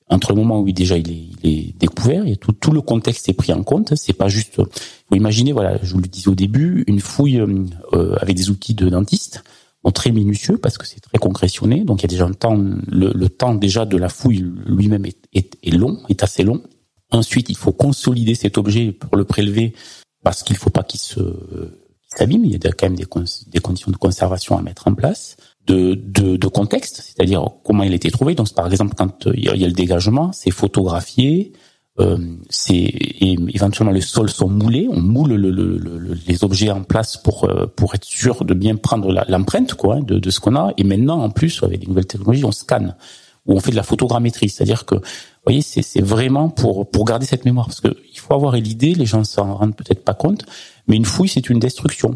entre 0.08 0.32
le 0.32 0.38
moment 0.38 0.60
où 0.60 0.70
déjà 0.70 0.98
il 0.98 1.10
est, 1.10 1.24
il 1.42 1.50
est 1.50 1.78
découvert 1.78 2.26
et 2.26 2.36
tout, 2.36 2.52
tout 2.52 2.72
le 2.72 2.82
contexte 2.82 3.28
est 3.28 3.34
pris 3.34 3.52
en 3.52 3.62
compte. 3.62 3.94
C'est 3.94 4.12
pas 4.12 4.28
juste. 4.28 4.58
Vous 4.58 5.16
imaginez, 5.16 5.52
voilà, 5.52 5.78
je 5.82 5.94
vous 5.94 6.00
le 6.00 6.08
disais 6.08 6.28
au 6.28 6.34
début, 6.34 6.84
une 6.86 7.00
fouille 7.00 7.40
euh, 7.40 8.16
avec 8.20 8.36
des 8.36 8.50
outils 8.50 8.74
de 8.74 8.88
dentiste 8.88 9.42
très 9.90 10.10
minutieux 10.10 10.58
parce 10.58 10.78
que 10.78 10.86
c'est 10.86 11.00
très 11.00 11.18
concrétionné. 11.18 11.84
Donc 11.84 12.00
il 12.00 12.02
y 12.02 12.06
a 12.06 12.08
déjà 12.08 12.26
un 12.26 12.32
temps, 12.32 12.56
le, 12.56 13.28
temps 13.28 13.54
déjà 13.54 13.84
de 13.84 13.96
la 13.96 14.08
fouille 14.08 14.44
lui-même 14.66 15.06
est, 15.06 15.18
est, 15.32 15.70
long, 15.70 15.98
est 16.08 16.22
assez 16.22 16.42
long. 16.42 16.62
Ensuite, 17.10 17.48
il 17.48 17.56
faut 17.56 17.72
consolider 17.72 18.34
cet 18.34 18.58
objet 18.58 18.92
pour 18.92 19.16
le 19.16 19.24
prélever 19.24 19.74
parce 20.22 20.42
qu'il 20.42 20.54
ne 20.54 20.58
faut 20.58 20.70
pas 20.70 20.82
qu'il 20.82 21.00
se 21.00 21.20
s'abîme. 22.08 22.44
Il 22.44 22.52
y 22.52 22.56
a 22.56 22.72
quand 22.72 22.86
même 22.86 22.96
des, 22.96 23.06
des, 23.46 23.60
conditions 23.60 23.90
de 23.90 23.96
conservation 23.96 24.58
à 24.58 24.62
mettre 24.62 24.88
en 24.88 24.94
place, 24.94 25.36
de, 25.66 25.94
de, 25.94 26.36
de 26.36 26.48
contexte, 26.48 27.02
c'est-à-dire 27.02 27.44
comment 27.64 27.82
il 27.82 27.92
a 27.92 27.96
été 27.96 28.10
trouvé. 28.10 28.34
Donc 28.34 28.52
par 28.54 28.66
exemple, 28.66 28.94
quand 28.96 29.26
il 29.26 29.44
y 29.44 29.48
a, 29.48 29.54
le 29.54 29.72
dégagement, 29.72 30.32
c'est 30.32 30.50
photographié, 30.50 31.52
euh, 32.00 32.16
c'est 32.48 32.92
éventuellement 33.20 33.92
les 33.92 34.00
sols 34.00 34.30
sont 34.30 34.48
moulés, 34.48 34.86
on 34.90 35.00
moule 35.00 35.34
le, 35.34 35.50
le, 35.50 35.78
le, 35.78 36.16
les 36.26 36.44
objets 36.44 36.70
en 36.70 36.82
place 36.82 37.16
pour 37.16 37.44
euh, 37.44 37.66
pour 37.66 37.94
être 37.94 38.04
sûr 38.04 38.44
de 38.44 38.54
bien 38.54 38.76
prendre 38.76 39.12
l'empreinte 39.28 39.74
quoi 39.74 39.96
hein, 39.96 40.02
de, 40.02 40.18
de 40.18 40.30
ce 40.30 40.38
qu'on 40.38 40.54
a. 40.54 40.72
Et 40.76 40.84
maintenant, 40.84 41.20
en 41.22 41.30
plus, 41.30 41.62
avec 41.62 41.80
les 41.80 41.86
nouvelles 41.88 42.06
technologies, 42.06 42.44
on 42.44 42.52
scanne 42.52 42.94
ou 43.46 43.54
on 43.54 43.60
fait 43.60 43.70
de 43.70 43.76
la 43.76 43.82
photogrammétrie, 43.82 44.50
c'est-à-dire 44.50 44.84
que, 44.84 44.94
vous 44.96 45.00
voyez, 45.46 45.62
c'est 45.62 46.02
vraiment 46.02 46.50
pour 46.50 46.90
pour 46.90 47.04
garder 47.04 47.26
cette 47.26 47.44
mémoire, 47.44 47.66
parce 47.66 47.80
que 47.80 47.96
il 48.12 48.18
faut 48.18 48.34
avoir 48.34 48.54
l'idée, 48.56 48.94
les 48.94 49.06
gens 49.06 49.24
s'en 49.24 49.54
rendent 49.54 49.74
peut-être 49.74 50.04
pas 50.04 50.14
compte, 50.14 50.44
mais 50.86 50.96
une 50.96 51.06
fouille 51.06 51.28
c'est 51.28 51.48
une 51.48 51.58
destruction. 51.58 52.14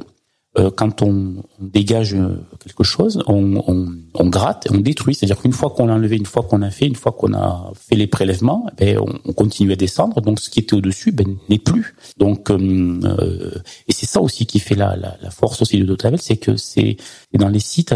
Euh, 0.59 0.71
quand 0.71 1.00
on, 1.00 1.42
dégage 1.61 2.14
quelque 2.61 2.85
chose, 2.85 3.23
on, 3.26 3.62
on, 3.66 3.88
on 4.14 4.26
gratte, 4.28 4.68
on 4.71 4.78
détruit. 4.78 5.14
C'est-à-dire 5.14 5.40
qu'une 5.40 5.52
fois 5.52 5.71
qu'on 5.71 5.87
l'a 5.87 5.94
enlevé, 5.94 6.16
une 6.16 6.26
fois 6.26 6.42
qu'on 6.42 6.61
a 6.61 6.71
fait, 6.71 6.87
une 6.87 6.94
fois 6.97 7.12
qu'on 7.12 7.32
a 7.32 7.73
fait 7.75 7.97
les 7.97 8.06
prélèvements, 8.06 8.66
eh 8.78 8.94
ben, 8.94 9.00
on, 9.25 9.32
continue 9.32 9.73
à 9.73 9.76
descendre. 9.76 10.21
Donc 10.21 10.40
ce 10.40 10.50
qui 10.50 10.61
était 10.61 10.75
au-dessus 10.75 11.12
ben, 11.12 11.37
n'est 11.49 11.59
plus. 11.59 11.94
Donc 12.18 12.50
euh, 12.50 12.59
euh, 13.04 13.54
et 13.88 13.92
c'est 13.92 14.06
ça 14.06 14.21
aussi 14.21 14.44
qui 14.44 14.59
fait 14.59 14.75
la, 14.75 14.97
la, 14.97 15.16
la 15.23 15.30
force 15.30 15.62
aussi 15.62 15.78
de 15.78 15.85
Dotavel, 15.85 16.21
c'est 16.21 16.37
que 16.37 16.56
c'est 16.56 16.97
dans 17.38 17.48
les 17.48 17.60
sites 17.60 17.94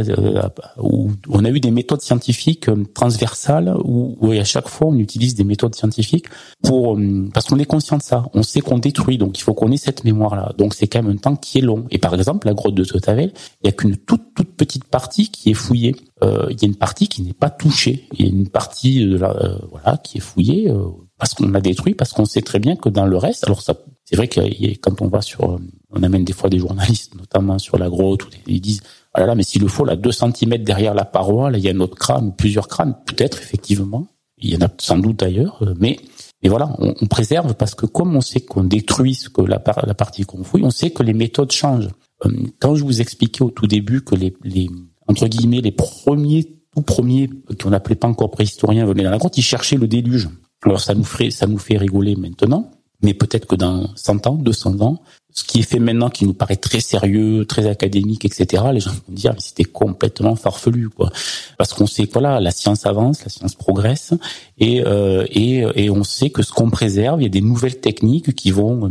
où 0.79 1.11
on 1.29 1.45
a 1.45 1.51
eu 1.51 1.61
des 1.61 1.71
méthodes 1.71 2.01
scientifiques 2.01 2.71
transversales 2.95 3.75
où, 3.85 4.17
où, 4.21 4.33
à 4.33 4.45
chaque 4.45 4.69
fois 4.69 4.89
on 4.89 4.97
utilise 4.99 5.35
des 5.35 5.45
méthodes 5.45 5.75
scientifiques 5.75 6.27
pour 6.63 6.99
parce 7.35 7.47
qu'on 7.47 7.59
est 7.59 7.67
conscient 7.67 7.99
de 7.99 8.03
ça. 8.03 8.27
On 8.35 8.43
sait 8.43 8.61
qu'on 8.61 8.79
détruit, 8.79 9.19
donc 9.19 9.39
il 9.39 9.43
faut 9.43 9.55
qu'on 9.55 9.71
ait 9.73 9.77
cette 9.77 10.05
mémoire-là. 10.05 10.53
Donc 10.59 10.75
c'est 10.75 10.87
quand 10.87 11.03
même 11.03 11.13
un 11.13 11.19
temps 11.19 11.37
qui 11.37 11.59
est 11.59 11.63
long. 11.63 11.85
Et 11.91 11.99
par 11.99 12.15
exemple 12.15 12.47
la 12.47 12.55
grotte 12.55 12.75
de 12.75 12.85
Totavel, 12.85 13.33
il 13.63 13.67
y 13.67 13.69
a 13.69 13.73
qu'une 13.73 13.97
toute 13.97 14.35
toute 14.37 14.55
petite 14.55 14.85
partie 14.85 15.31
qui 15.31 15.51
est 15.51 15.55
fouillée. 15.55 15.97
Euh, 16.23 16.47
il 16.51 16.61
y 16.61 16.65
a 16.65 16.69
une 16.69 16.77
partie 16.77 17.09
qui 17.09 17.23
n'est 17.23 17.33
pas 17.33 17.51
touchée. 17.51 18.07
Il 18.13 18.25
y 18.25 18.29
a 18.29 18.33
une 18.33 18.49
partie 18.49 19.05
de 19.05 19.17
la, 19.17 19.31
euh, 19.31 19.59
voilà 19.71 19.97
qui 19.97 20.19
est 20.19 20.21
fouillée 20.21 20.71
euh, 20.71 20.85
parce 21.19 21.35
qu'on 21.35 21.53
a 21.55 21.61
détruit, 21.61 21.95
parce 21.95 22.13
qu'on 22.13 22.27
sait 22.27 22.43
très 22.43 22.59
bien 22.59 22.77
que 22.77 22.89
dans 22.89 23.07
le 23.07 23.17
reste, 23.17 23.45
alors 23.45 23.63
ça, 23.63 23.75
c'est 24.05 24.17
vrai 24.17 24.29
que 24.29 24.41
quand 24.81 25.01
on 25.01 25.09
va 25.09 25.23
sur, 25.23 25.59
on 25.91 26.03
amène 26.03 26.25
des 26.25 26.35
fois 26.35 26.51
des 26.51 26.59
journalistes, 26.59 27.15
notamment 27.19 27.59
sur 27.59 27.79
la 27.79 27.89
grotte, 27.89 28.25
où 28.25 28.29
ils 28.47 28.61
disent 28.61 28.83
ah 29.17 29.27
là 29.27 29.35
mais 29.35 29.43
s'il 29.43 29.63
le 29.63 29.69
faut, 29.69 29.85
là, 29.85 29.97
deux 29.97 30.13
centimètres 30.13 30.65
derrière 30.65 30.95
la 30.95 31.05
paroi, 31.05 31.51
là, 31.51 31.59
il 31.59 31.65
y 31.65 31.69
a 31.69 31.73
un 31.73 31.81
autre 31.81 31.97
crâne, 31.97 32.35
plusieurs 32.37 32.69
crânes, 32.69 32.95
peut-être 33.07 33.39
effectivement. 33.39 34.07
Il 34.39 34.51
y 34.51 34.57
en 34.57 34.67
a 34.67 34.69
sans 34.79 34.99
doute 34.99 35.21
d'ailleurs, 35.21 35.63
mais 35.81 35.99
et 36.43 36.49
voilà, 36.49 36.75
on, 36.79 36.95
on, 37.01 37.07
préserve 37.07 37.55
parce 37.55 37.75
que 37.75 37.87
comme 37.87 38.15
on 38.15 38.21
sait 38.21 38.41
qu'on 38.41 38.65
détruit 38.65 39.15
ce 39.15 39.31
que 39.31 39.41
la, 39.41 39.63
la 39.87 39.95
partie 39.95 40.25
qu'on 40.25 40.45
fouille, 40.45 40.65
on 40.65 40.71
sait 40.71 40.91
que 40.91 41.03
les 41.03 41.15
méthodes 41.15 41.51
changent. 41.51 41.89
Euh, 42.25 42.31
quand 42.61 42.75
je 42.75 42.85
vous 42.85 43.01
expliquais 43.01 43.43
au 43.43 43.51
tout 43.51 43.67
début 43.67 44.03
que 44.03 44.15
les, 44.15 44.35
les 44.45 44.69
entre 45.09 45.27
guillemets 45.29 45.61
les 45.61 45.73
premiers 45.73 46.57
tout 46.75 46.83
premiers 46.83 47.31
qu'on 47.61 47.71
n'appelait 47.71 47.95
pas 47.95 48.09
encore 48.09 48.31
préhistoriens 48.31 48.85
venaient 48.85 49.05
dans 49.05 49.11
la 49.11 49.19
grotte, 49.19 49.39
ils 49.39 49.43
cherchaient 49.43 49.77
le 49.77 49.89
déluge. 49.89 50.29
Alors 50.63 50.81
ça 50.81 50.95
nous 50.95 51.05
ferait 51.05 51.31
ça 51.31 51.47
nous 51.47 51.59
fait 51.59 51.79
rigoler 51.79 52.17
maintenant, 52.17 52.71
mais 53.03 53.15
peut-être 53.15 53.47
que 53.47 53.57
dans 53.57 53.89
100 53.95 54.27
ans, 54.27 54.35
200 54.35 54.81
ans, 54.81 55.01
ce 55.37 55.45
qui 55.45 55.59
est 55.59 55.71
fait 55.71 55.79
maintenant, 55.79 56.09
qui 56.09 56.25
nous 56.25 56.33
paraît 56.33 56.57
très 56.57 56.81
sérieux, 56.81 57.45
très 57.45 57.67
académique, 57.67 58.25
etc., 58.25 58.65
les 58.73 58.81
gens 58.81 58.91
vont 58.91 59.15
dire, 59.15 59.33
mais 59.35 59.41
c'était 59.41 59.65
complètement 59.65 60.35
farfelu, 60.35 60.89
quoi. 60.89 61.11
Parce 61.59 61.75
qu'on 61.75 61.87
sait 61.87 62.09
voilà, 62.11 62.41
la 62.41 62.51
science 62.51 62.87
avance, 62.87 63.23
la 63.23 63.29
science 63.29 63.55
progresse, 63.55 64.15
et 64.59 64.83
euh, 64.83 65.27
et, 65.31 65.67
et 65.75 65.91
on 65.91 66.05
sait 66.05 66.31
que 66.31 66.43
ce 66.43 66.53
qu'on 66.53 66.71
préserve, 66.71 67.21
il 67.21 67.25
y 67.25 67.27
a 67.27 67.31
des 67.31 67.43
nouvelles 67.43 67.81
techniques 67.81 68.35
qui 68.35 68.51
vont 68.51 68.91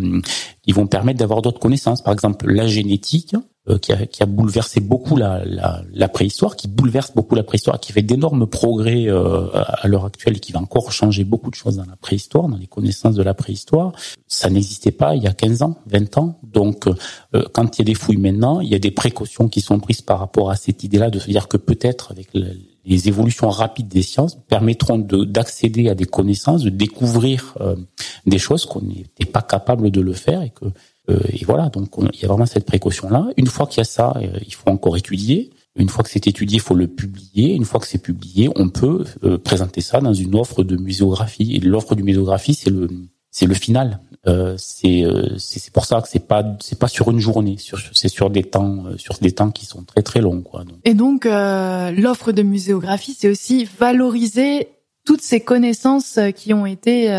qui 0.62 0.72
vont 0.72 0.86
permettre 0.86 1.18
d'avoir 1.18 1.42
d'autres 1.42 1.60
connaissances. 1.60 2.04
Par 2.04 2.14
exemple, 2.14 2.48
la 2.48 2.68
génétique, 2.68 3.36
qui, 3.82 3.92
a, 3.92 4.06
qui, 4.06 4.22
a, 4.22 4.26
bouleversé 4.28 4.80
beaucoup 4.80 5.16
la, 5.18 5.44
la, 5.44 5.82
la, 5.92 6.08
préhistoire, 6.08 6.56
qui 6.56 6.68
bouleverse 6.68 7.14
beaucoup 7.16 7.34
la 7.34 7.44
préhistoire, 7.44 7.80
qui 7.80 7.94
fait 7.94 8.04
d'énormes 8.04 8.46
progrès 8.46 9.08
euh, 9.08 9.48
à 9.54 9.88
l'heure 9.88 10.06
actuelle 10.06 10.38
et 10.38 10.40
qui 10.40 10.52
va 10.52 10.60
encore 10.60 10.92
changer 10.92 11.24
beaucoup 11.24 11.50
de 11.50 11.56
choses 11.56 11.78
dans 11.78 11.86
la 11.86 11.96
préhistoire, 11.96 12.48
dans 12.48 12.58
les 12.58 12.68
connaissances 12.68 13.16
de 13.16 13.24
la 13.24 13.34
préhistoire. 13.34 13.94
Ça 14.28 14.52
n'existait 14.52 14.92
pas 14.92 15.16
il 15.16 15.24
y 15.24 15.28
a 15.28 15.34
15 15.34 15.64
ans, 15.64 15.78
20 15.88 16.18
ans. 16.20 16.40
Donc, 16.44 16.88
euh, 16.88 17.44
quand 17.54 17.78
il 17.78 17.82
y 17.82 17.84
a 17.84 17.86
des 17.86 17.96
fouilles 17.96 18.18
maintenant, 18.18 18.60
il 18.60 18.70
y 18.70 18.76
a 18.76 18.80
des 18.80 18.92
précautions 18.92 19.50
qui 19.50 19.62
sont 19.62 19.80
prises 19.80 20.02
par 20.02 20.20
rapport 20.20 20.52
à 20.52 20.56
cette 20.56 20.84
idée-là 20.84 21.10
de 21.10 21.18
se 21.18 21.28
dire 21.28 21.48
que 21.48 21.58
peut-être 21.58 22.12
avec 22.12 22.28
les 22.34 23.08
évolutions 23.08 23.50
rapides 23.50 23.88
des 23.88 24.04
sciences 24.04 24.38
permettront 24.48 25.00
d'accéder 25.00 25.90
à 25.90 25.96
des 25.96 26.06
connaissances, 26.06 26.62
de 26.62 26.70
découvrir 26.70 27.56
des 28.26 28.38
choses 28.38 28.66
qu'on 28.66 28.82
n'était 28.82 29.26
pas 29.26 29.42
capable 29.42 29.90
de 29.90 30.02
le 30.02 30.14
faire 30.14 30.42
et 30.42 30.52
que 30.52 30.66
euh, 30.66 30.70
et 31.08 31.46
voilà, 31.46 31.70
donc 31.70 31.90
il 32.14 32.22
y 32.22 32.26
a 32.26 32.28
vraiment 32.28 32.46
cette 32.46 32.66
précaution-là. 32.66 33.28
Une 33.38 33.48
fois 33.48 33.68
qu'il 33.68 33.78
y 33.78 33.82
a 33.82 33.86
ça, 33.86 34.14
euh, 34.18 34.40
il 34.46 34.54
faut 34.54 34.70
encore 34.70 34.98
étudier. 34.98 35.52
Une 35.76 35.90
fois 35.90 36.04
que 36.04 36.10
c'est 36.10 36.28
étudié, 36.28 36.58
il 36.58 36.62
faut 36.62 36.76
le 36.76 36.88
publier. 36.88 37.54
Une 37.54 37.66
fois 37.66 37.80
que 37.80 37.88
c'est 37.88 38.02
publié, 38.02 38.50
on 38.56 38.70
peut 38.70 39.04
euh, 39.24 39.38
présenter 39.38 39.82
ça 39.82 40.00
dans 40.00 40.14
une 40.14 40.36
offre 40.36 40.64
de 40.64 40.78
muséographie. 40.78 41.56
Et 41.56 41.60
l'offre 41.60 41.96
du 41.96 42.04
muséographie, 42.04 42.54
c'est 42.54 42.70
le 42.70 42.88
c'est 43.30 43.46
le 43.46 43.54
final. 43.54 44.00
Euh, 44.28 44.56
c'est 44.58 45.04
c'est 45.38 45.72
pour 45.74 45.86
ça 45.86 46.02
que 46.02 46.08
c'est 46.08 46.26
pas 46.26 46.44
c'est 46.62 46.80
pas 46.80 46.88
sur 46.88 47.12
une 47.12 47.20
journée, 47.20 47.58
c'est 47.92 48.08
sur 48.08 48.30
des 48.30 48.44
temps 48.44 48.86
sur 48.98 49.16
des 49.20 49.34
temps 49.34 49.52
qui 49.52 49.66
sont 49.66 49.84
très 49.84 50.02
très 50.02 50.22
longs 50.22 50.42
quoi. 50.42 50.64
Et 50.86 50.94
donc 50.94 51.26
l'offre 51.26 52.32
de 52.32 52.42
muséographie, 52.42 53.16
c'est 53.20 53.30
aussi 53.30 53.68
valoriser 53.78 54.70
toutes 55.06 55.22
ces 55.22 55.40
connaissances 55.40 56.20
qui 56.36 56.54
ont 56.54 56.66
été 56.66 57.10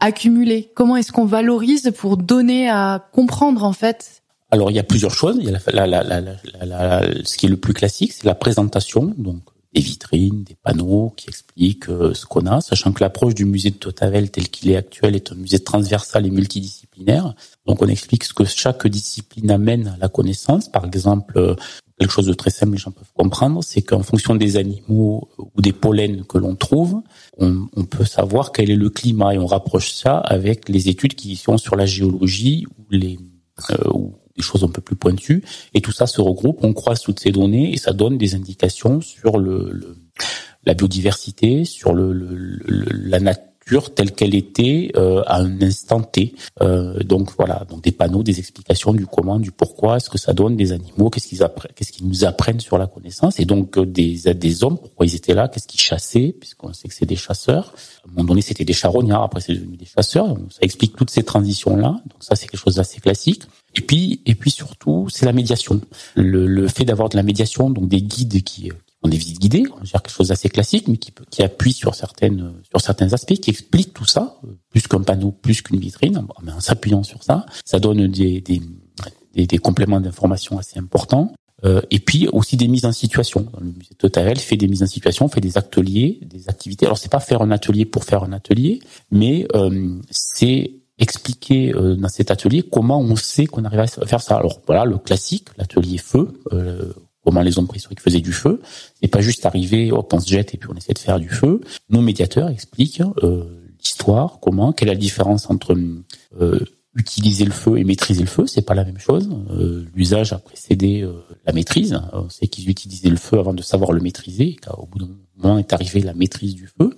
accumuler 0.00 0.70
Comment 0.74 0.96
est-ce 0.96 1.12
qu'on 1.12 1.26
valorise 1.26 1.92
pour 1.96 2.16
donner 2.16 2.68
à 2.68 3.08
comprendre 3.12 3.64
en 3.64 3.72
fait? 3.72 4.22
Alors 4.50 4.70
il 4.70 4.74
y 4.74 4.80
a 4.80 4.84
plusieurs 4.84 5.14
choses. 5.14 5.36
Il 5.40 5.50
y 5.50 5.54
a 5.54 5.58
la, 5.72 5.86
la, 5.86 6.02
la, 6.02 7.02
ce 7.24 7.36
qui 7.36 7.46
est 7.46 7.50
le 7.50 7.58
plus 7.58 7.74
classique, 7.74 8.12
c'est 8.12 8.24
la 8.24 8.34
présentation, 8.34 9.14
donc 9.18 9.42
des 9.74 9.82
vitrines, 9.82 10.44
des 10.44 10.54
panneaux 10.54 11.12
qui 11.16 11.28
expliquent 11.28 11.90
euh, 11.90 12.14
ce 12.14 12.24
qu'on 12.24 12.46
a, 12.46 12.60
sachant 12.62 12.92
que 12.92 13.04
l'approche 13.04 13.34
du 13.34 13.44
musée 13.44 13.70
de 13.70 13.76
Totavel 13.76 14.30
tel 14.30 14.48
qu'il 14.48 14.70
est 14.70 14.76
actuel 14.76 15.14
est 15.14 15.30
un 15.30 15.34
musée 15.34 15.58
transversal 15.58 16.24
et 16.24 16.30
multidisciplinaire. 16.30 17.34
Donc 17.66 17.82
on 17.82 17.88
explique 17.88 18.24
ce 18.24 18.32
que 18.32 18.44
chaque 18.44 18.86
discipline 18.86 19.50
amène 19.50 19.88
à 19.88 19.96
la 20.00 20.08
connaissance. 20.08 20.70
Par 20.70 20.86
exemple, 20.86 21.36
euh, 21.36 21.54
quelque 21.98 22.12
chose 22.12 22.26
de 22.26 22.32
très 22.32 22.50
simple, 22.50 22.72
les 22.72 22.78
gens 22.78 22.90
peuvent 22.90 23.12
comprendre, 23.14 23.62
c'est 23.62 23.82
qu'en 23.82 24.02
fonction 24.02 24.34
des 24.34 24.56
animaux 24.56 25.28
ou 25.38 25.60
des 25.60 25.72
pollens 25.72 26.24
que 26.28 26.38
l'on 26.38 26.54
trouve, 26.54 27.02
on, 27.38 27.66
on, 27.74 27.84
peut 27.84 28.04
savoir 28.04 28.52
quel 28.52 28.70
est 28.70 28.76
le 28.76 28.90
climat 28.90 29.34
et 29.34 29.38
on 29.38 29.46
rapproche 29.46 29.92
ça 29.92 30.18
avec 30.18 30.68
les 30.68 30.88
études 30.88 31.14
qui 31.14 31.36
sont 31.36 31.58
sur 31.58 31.76
la 31.76 31.86
géologie 31.86 32.66
ou 32.78 32.84
les 32.90 33.18
euh, 33.70 33.90
ou 33.92 34.14
des 34.36 34.42
choses 34.42 34.62
un 34.62 34.68
peu 34.68 34.80
plus 34.80 34.94
pointues. 34.94 35.42
Et 35.74 35.80
tout 35.80 35.90
ça 35.90 36.06
se 36.06 36.20
regroupe, 36.20 36.62
on 36.62 36.72
croise 36.72 37.00
toutes 37.00 37.18
ces 37.18 37.32
données 37.32 37.72
et 37.72 37.76
ça 37.76 37.92
donne 37.92 38.16
des 38.16 38.36
indications 38.36 39.00
sur 39.00 39.38
le, 39.38 39.70
le 39.72 39.96
la 40.64 40.74
biodiversité, 40.74 41.64
sur 41.64 41.94
le, 41.94 42.12
la 42.66 43.20
nature 43.20 43.44
telle 43.94 44.12
qu'elle 44.12 44.34
était 44.34 44.90
euh, 44.96 45.22
à 45.26 45.40
un 45.40 45.62
instant 45.62 46.00
T. 46.02 46.34
Euh, 46.62 46.98
donc 47.00 47.30
voilà, 47.36 47.64
donc 47.68 47.82
des 47.82 47.92
panneaux, 47.92 48.22
des 48.22 48.38
explications 48.38 48.92
du 48.92 49.06
comment, 49.06 49.38
du 49.38 49.50
pourquoi, 49.50 50.00
ce 50.00 50.10
que 50.10 50.18
ça 50.18 50.32
donne, 50.32 50.56
des 50.56 50.72
animaux, 50.72 51.10
qu'est-ce 51.10 51.28
qu'ils 51.28 51.42
apprennent, 51.42 51.72
qu'est-ce 51.74 51.92
qu'ils 51.92 52.06
nous 52.06 52.24
apprennent 52.24 52.60
sur 52.60 52.78
la 52.78 52.86
connaissance, 52.86 53.38
et 53.40 53.44
donc 53.44 53.78
euh, 53.78 53.86
des 53.86 54.34
des 54.34 54.64
hommes, 54.64 54.78
pourquoi 54.78 55.06
ils 55.06 55.14
étaient 55.14 55.34
là, 55.34 55.48
qu'est-ce 55.48 55.68
qu'ils 55.68 55.80
chassaient, 55.80 56.34
puisqu'on 56.38 56.72
sait 56.72 56.88
que 56.88 56.94
c'est 56.94 57.06
des 57.06 57.16
chasseurs. 57.16 57.74
À 58.04 58.08
un 58.08 58.12
moment 58.12 58.28
donné, 58.28 58.42
c'était 58.42 58.64
des 58.64 58.72
charognards, 58.72 59.22
après 59.22 59.40
c'est 59.40 59.54
devenu 59.54 59.76
des 59.76 59.86
chasseurs. 59.86 60.36
Ça 60.50 60.60
explique 60.62 60.96
toutes 60.96 61.10
ces 61.10 61.22
transitions 61.22 61.76
là. 61.76 61.88
Donc 61.88 62.20
ça, 62.20 62.34
c'est 62.36 62.46
quelque 62.46 62.60
chose 62.60 62.76
d'assez 62.76 63.00
classique. 63.00 63.42
Et 63.74 63.80
puis, 63.82 64.20
et 64.26 64.34
puis 64.34 64.50
surtout, 64.50 65.08
c'est 65.10 65.26
la 65.26 65.32
médiation. 65.32 65.80
Le, 66.14 66.46
le 66.46 66.68
fait 66.68 66.84
d'avoir 66.84 67.08
de 67.10 67.16
la 67.16 67.22
médiation, 67.22 67.70
donc 67.70 67.88
des 67.88 68.00
guides 68.00 68.42
qui 68.42 68.70
on 69.02 69.08
des 69.08 69.16
visites 69.16 69.38
guidées, 69.38 69.64
on 69.76 69.82
dire 69.82 70.02
quelque 70.02 70.10
chose 70.10 70.28
d'assez 70.28 70.48
classique, 70.48 70.88
mais 70.88 70.96
qui, 70.96 71.12
qui 71.30 71.42
appuie 71.42 71.72
sur 71.72 71.94
certaines, 71.94 72.54
sur 72.68 72.80
certains 72.80 73.12
aspects, 73.12 73.34
qui 73.34 73.50
explique 73.50 73.94
tout 73.94 74.06
ça, 74.06 74.40
plus 74.70 74.86
qu'un 74.86 75.02
panneau, 75.02 75.30
plus 75.30 75.62
qu'une 75.62 75.78
vitrine, 75.78 76.26
mais 76.42 76.52
en 76.52 76.60
s'appuyant 76.60 77.02
sur 77.02 77.22
ça, 77.22 77.46
ça 77.64 77.78
donne 77.78 78.08
des, 78.08 78.40
des, 78.40 78.60
des, 79.34 79.46
des 79.46 79.58
compléments 79.58 80.00
d'information 80.00 80.58
assez 80.58 80.78
importants. 80.78 81.32
Euh, 81.64 81.80
et 81.90 81.98
puis 81.98 82.28
aussi 82.28 82.56
des 82.56 82.68
mises 82.68 82.84
en 82.84 82.92
situation. 82.92 83.48
le 83.60 83.72
musée 83.72 83.94
Total 83.98 84.38
fait 84.38 84.56
des 84.56 84.68
mises 84.68 84.84
en 84.84 84.86
situation, 84.86 85.28
fait 85.28 85.40
des 85.40 85.58
ateliers, 85.58 86.20
des 86.22 86.48
activités. 86.48 86.86
Alors 86.86 86.98
c'est 86.98 87.10
pas 87.10 87.18
faire 87.18 87.42
un 87.42 87.50
atelier 87.50 87.84
pour 87.84 88.04
faire 88.04 88.22
un 88.22 88.32
atelier, 88.32 88.78
mais 89.10 89.44
euh, 89.56 89.98
c'est 90.08 90.70
expliquer 90.98 91.74
euh, 91.74 91.96
dans 91.96 92.08
cet 92.08 92.30
atelier 92.30 92.62
comment 92.62 93.00
on 93.00 93.16
sait 93.16 93.46
qu'on 93.46 93.64
arrive 93.64 93.80
à 93.80 93.86
faire 93.86 94.20
ça. 94.20 94.36
Alors 94.36 94.60
voilà, 94.66 94.84
le 94.84 94.98
classique, 94.98 95.48
l'atelier 95.56 95.98
feu, 95.98 96.40
euh, 96.52 96.92
comment 97.24 97.42
les 97.42 97.58
hommes 97.58 97.66
préhistoriques 97.66 98.00
faisaient 98.00 98.20
du 98.20 98.32
feu. 98.32 98.60
C'est 99.00 99.08
pas 99.08 99.20
juste 99.20 99.44
arriver, 99.46 99.92
hop, 99.92 100.12
on 100.12 100.20
se 100.20 100.28
jette 100.28 100.54
et 100.54 100.58
puis 100.58 100.68
on 100.72 100.76
essaie 100.76 100.92
de 100.92 100.98
faire 100.98 101.20
du 101.20 101.28
feu. 101.28 101.60
Nos 101.90 102.00
médiateurs 102.00 102.48
expliquent 102.48 103.02
euh, 103.22 103.44
l'histoire, 103.78 104.38
comment, 104.40 104.72
quelle 104.72 104.88
est 104.88 104.94
la 104.94 104.98
différence 104.98 105.50
entre 105.50 105.76
euh, 106.40 106.60
utiliser 106.94 107.44
le 107.44 107.52
feu 107.52 107.78
et 107.78 107.84
maîtriser 107.84 108.22
le 108.22 108.28
feu. 108.28 108.46
C'est 108.46 108.62
pas 108.62 108.74
la 108.74 108.84
même 108.84 108.98
chose. 108.98 109.28
Euh, 109.50 109.84
l'usage 109.94 110.32
a 110.32 110.38
précédé 110.38 111.08
la 111.46 111.52
maîtrise. 111.52 112.00
On 112.12 112.28
sait 112.28 112.48
qu'ils 112.48 112.68
utilisaient 112.70 113.10
le 113.10 113.16
feu 113.16 113.38
avant 113.38 113.54
de 113.54 113.62
savoir 113.62 113.92
le 113.92 114.00
maîtriser. 114.00 114.56
Au 114.76 114.86
bout 114.86 114.98
d'un 114.98 115.08
moment 115.36 115.58
est 115.58 115.72
arrivée 115.72 116.00
la 116.00 116.14
maîtrise 116.14 116.54
du 116.54 116.68
feu. 116.80 116.94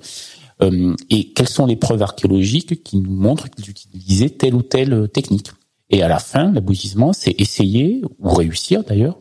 et 1.10 1.32
quelles 1.32 1.48
sont 1.48 1.66
les 1.66 1.76
preuves 1.76 2.02
archéologiques 2.02 2.82
qui 2.82 2.98
nous 2.98 3.12
montrent 3.12 3.50
qu'ils 3.50 3.68
utilisaient 3.68 4.30
telle 4.30 4.54
ou 4.54 4.62
telle 4.62 5.08
technique? 5.08 5.50
Et 5.90 6.02
à 6.02 6.08
la 6.08 6.20
fin, 6.20 6.52
l'aboutissement, 6.52 7.12
c'est 7.12 7.34
essayer, 7.38 8.02
ou 8.20 8.30
réussir 8.30 8.84
d'ailleurs, 8.84 9.18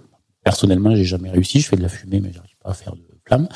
personnellement, 0.49 0.95
j'ai 0.95 1.05
jamais 1.05 1.29
réussi. 1.29 1.59
Je 1.59 1.67
fais 1.67 1.75
de 1.75 1.83
la 1.83 1.89
fumée, 1.89 2.19
mais 2.21 2.31
j'arrive 2.33 2.57
pas 2.63 2.71
à 2.71 2.73
faire 2.73 2.95
de 2.95 3.05
flamme, 3.23 3.47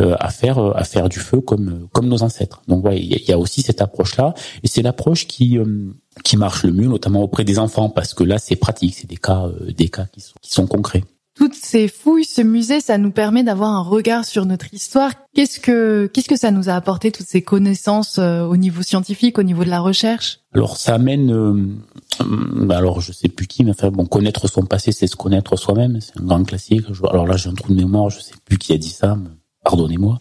euh, 0.00 0.16
à 0.18 0.30
faire 0.30 0.56
euh, 0.58 0.72
à 0.74 0.84
faire 0.84 1.10
du 1.10 1.18
feu 1.18 1.42
comme 1.42 1.86
comme 1.92 2.08
nos 2.08 2.22
ancêtres. 2.22 2.62
Donc 2.66 2.82
ouais, 2.86 2.98
il 2.98 3.28
y, 3.30 3.32
a 3.32 3.38
aussi 3.38 3.60
cette 3.60 3.82
approche-là, 3.82 4.32
et 4.62 4.66
c'est 4.66 4.80
l'approche 4.80 5.26
qui 5.26 5.58
euh, 5.58 5.92
qui 6.24 6.38
marche 6.38 6.62
le 6.64 6.72
mieux, 6.72 6.88
notamment 6.88 7.22
auprès 7.22 7.44
des 7.44 7.58
enfants, 7.58 7.90
parce 7.90 8.14
que 8.14 8.24
là, 8.24 8.38
c'est 8.38 8.56
pratique, 8.56 8.94
c'est 8.94 9.06
des 9.06 9.18
cas 9.18 9.50
des 9.68 9.90
cas 9.90 10.06
qui 10.40 10.50
sont 10.50 10.66
concrets 10.66 11.04
toutes 11.40 11.54
ces 11.54 11.88
fouilles, 11.88 12.26
ce 12.26 12.42
musée, 12.42 12.80
ça 12.80 12.98
nous 12.98 13.12
permet 13.12 13.42
d'avoir 13.42 13.70
un 13.70 13.80
regard 13.80 14.26
sur 14.26 14.44
notre 14.44 14.74
histoire. 14.74 15.12
Qu'est-ce 15.34 15.58
que 15.58 16.04
qu'est-ce 16.12 16.28
que 16.28 16.36
ça 16.36 16.50
nous 16.50 16.68
a 16.68 16.74
apporté 16.74 17.10
toutes 17.10 17.28
ces 17.28 17.40
connaissances 17.40 18.18
euh, 18.18 18.42
au 18.42 18.58
niveau 18.58 18.82
scientifique, 18.82 19.38
au 19.38 19.42
niveau 19.42 19.64
de 19.64 19.70
la 19.70 19.80
recherche? 19.80 20.40
Alors 20.52 20.76
ça 20.76 20.96
amène, 20.96 21.32
euh, 21.32 22.68
alors 22.68 23.00
je 23.00 23.12
sais 23.12 23.30
plus 23.30 23.46
qui, 23.46 23.64
mais 23.64 23.70
enfin 23.70 23.90
bon, 23.90 24.04
connaître 24.04 24.48
son 24.48 24.66
passé, 24.66 24.92
c'est 24.92 25.06
se 25.06 25.16
connaître 25.16 25.56
soi-même. 25.56 25.98
C'est 26.02 26.20
un 26.20 26.24
grand 26.24 26.44
classique. 26.44 26.84
Alors 27.08 27.26
là, 27.26 27.38
j'ai 27.38 27.48
un 27.48 27.54
trou 27.54 27.72
de 27.72 27.78
mémoire, 27.78 28.10
je 28.10 28.20
sais 28.20 28.34
plus 28.44 28.58
qui 28.58 28.74
a 28.74 28.76
dit 28.76 28.90
ça. 28.90 29.16
Pardonnez-moi. 29.64 30.18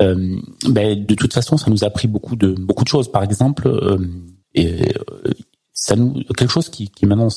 Euh, 0.00 0.36
ben, 0.68 1.04
de 1.04 1.14
toute 1.16 1.34
façon, 1.34 1.56
ça 1.56 1.72
nous 1.72 1.82
a 1.82 1.88
appris 1.88 2.06
beaucoup 2.06 2.36
de 2.36 2.52
beaucoup 2.52 2.84
de 2.84 2.88
choses. 2.88 3.10
Par 3.10 3.24
exemple, 3.24 3.66
euh, 3.66 3.98
et, 4.54 4.94
ça 5.72 5.96
nous 5.96 6.22
quelque 6.36 6.52
chose 6.52 6.68
qui, 6.68 6.88
qui 6.88 7.04
maintenant 7.04 7.30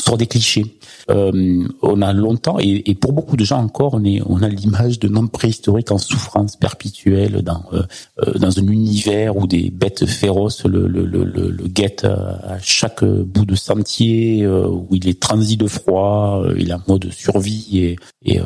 sort 0.00 0.16
des 0.16 0.26
clichés. 0.26 0.78
Euh, 1.08 1.66
on 1.82 2.02
a 2.02 2.12
longtemps 2.12 2.58
et, 2.58 2.94
pour 2.94 3.12
beaucoup 3.12 3.36
de 3.36 3.44
gens 3.44 3.62
encore, 3.62 3.94
on 3.94 4.04
est 4.04 4.20
on 4.26 4.42
a 4.42 4.48
l'image 4.48 4.98
de 4.98 5.08
hommes 5.14 5.28
préhistoriques 5.28 5.92
en 5.92 5.98
souffrance 5.98 6.56
perpétuelle 6.56 7.42
dans 7.42 7.62
euh, 7.72 7.82
euh, 8.20 8.32
dans 8.34 8.58
un 8.58 8.66
univers 8.66 9.36
où 9.36 9.46
des 9.46 9.70
bêtes 9.70 10.06
féroces 10.06 10.64
le 10.64 10.88
le 10.88 11.04
le, 11.04 11.24
le, 11.24 11.68
guettent 11.68 12.04
à 12.04 12.58
chaque 12.60 13.04
bout 13.04 13.44
de 13.44 13.54
sentier, 13.54 14.46
où 14.46 14.88
il 14.90 15.08
est 15.08 15.20
transi 15.20 15.56
de 15.56 15.66
froid, 15.66 16.44
il 16.56 16.70
est 16.70 16.74
en 16.74 16.82
mode 16.88 17.10
survie 17.12 17.78
et 17.78 17.96
et, 18.22 18.40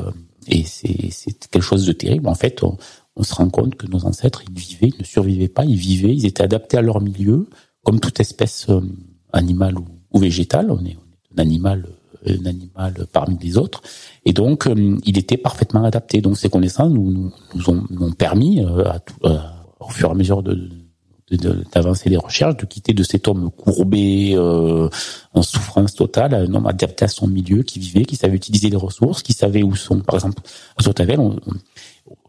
et 0.49 0.65
c'est 0.65 1.49
quelque 1.51 1.63
chose 1.63 1.87
de 1.87 1.93
terrible. 1.93 2.29
En 2.29 2.35
fait, 2.35 2.63
on, 2.63 2.77
se 3.23 3.35
rend 3.35 3.51
compte 3.51 3.75
que 3.75 3.87
nos 3.87 4.07
ancêtres 4.07 4.43
ils 4.49 4.59
vivaient, 4.59 4.89
ils 4.89 5.01
ne 5.01 5.05
survivaient 5.05 5.49
pas, 5.49 5.67
ils 5.67 5.77
vivaient, 5.77 6.15
ils 6.15 6.25
étaient 6.25 6.43
adaptés 6.43 6.79
à 6.79 6.83
leur 6.83 7.03
milieu, 7.03 7.49
comme 7.85 8.01
toute 8.01 8.19
espèce 8.19 8.67
animale 9.33 9.77
ou, 9.79 10.19
végétale. 10.19 10.71
Un 11.37 11.41
animal 11.41 11.87
un 12.27 12.47
animal 12.47 13.07
parmi 13.13 13.39
les 13.39 13.57
autres 13.57 13.83
et 14.25 14.33
donc 14.33 14.67
euh, 14.67 14.99
il 15.05 15.19
était 15.19 15.37
parfaitement 15.37 15.85
adapté 15.85 16.21
donc 16.21 16.37
ces 16.37 16.51
connaissances 16.51 16.93
nous 16.93 17.33
nous, 17.55 17.69
ont, 17.69 18.13
permis 18.13 18.61
euh, 18.61 18.85
à 18.85 19.01
euh, 19.25 19.39
au 19.81 19.89
fur 19.89 20.09
et 20.09 20.13
à 20.13 20.15
mesure 20.15 20.43
de 20.43 20.69
d'avancer 21.73 22.11
les 22.11 22.17
recherches, 22.17 22.57
de 22.57 22.67
quitter 22.67 22.93
de 22.93 23.05
cet 23.05 23.29
homme 23.29 23.53
courbé, 23.53 24.37
en 24.37 25.43
souffrance 25.43 25.95
totale, 25.95 26.35
un 26.35 26.53
homme 26.53 26.67
adapté 26.67 27.05
à 27.05 27.09
son 27.09 27.29
milieu, 27.29 27.63
qui 27.63 27.79
vivait, 27.79 28.05
qui 28.05 28.17
savait 28.17 28.35
utiliser 28.35 28.69
les 28.69 28.77
ressources, 28.77 29.23
qui 29.23 29.33
savait 29.33 29.63
où 29.63 29.77
sont, 29.77 30.01
par 30.01 30.17
exemple, 30.17 30.43
à 30.77 30.83
Sotavel, 30.83 31.21
on, 31.21 31.39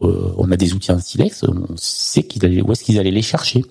on, 0.00 0.52
a 0.52 0.56
des 0.56 0.72
outils 0.72 0.92
en 0.92 1.00
silex, 1.00 1.42
on 1.42 1.76
sait 1.76 2.22
qu'ils 2.22 2.46
allaient, 2.46 2.62
où 2.62 2.70
est-ce 2.70 2.84
qu'ils 2.84 3.00
allaient 3.00 3.10
les 3.10 3.22
chercher. 3.22 3.64